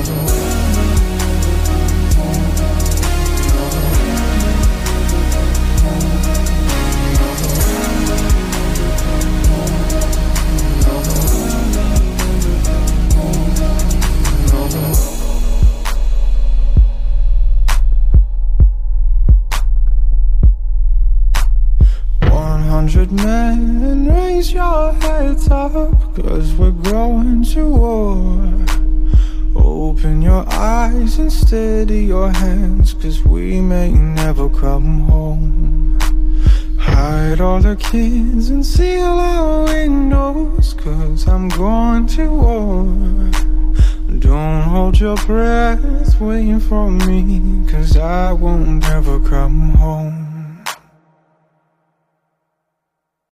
[0.05, 0.52] One
[22.83, 25.73] hundred men, raise your heads up,
[26.17, 28.27] cause we're going to war.
[29.55, 35.62] Open your eyes and steady your hands, cause we may never come home.
[37.03, 42.85] Hide all the kids and seal our windows, cause I'm going to war.
[44.21, 50.22] Don't hold your breath, waiting for me, cause I won't ever come home.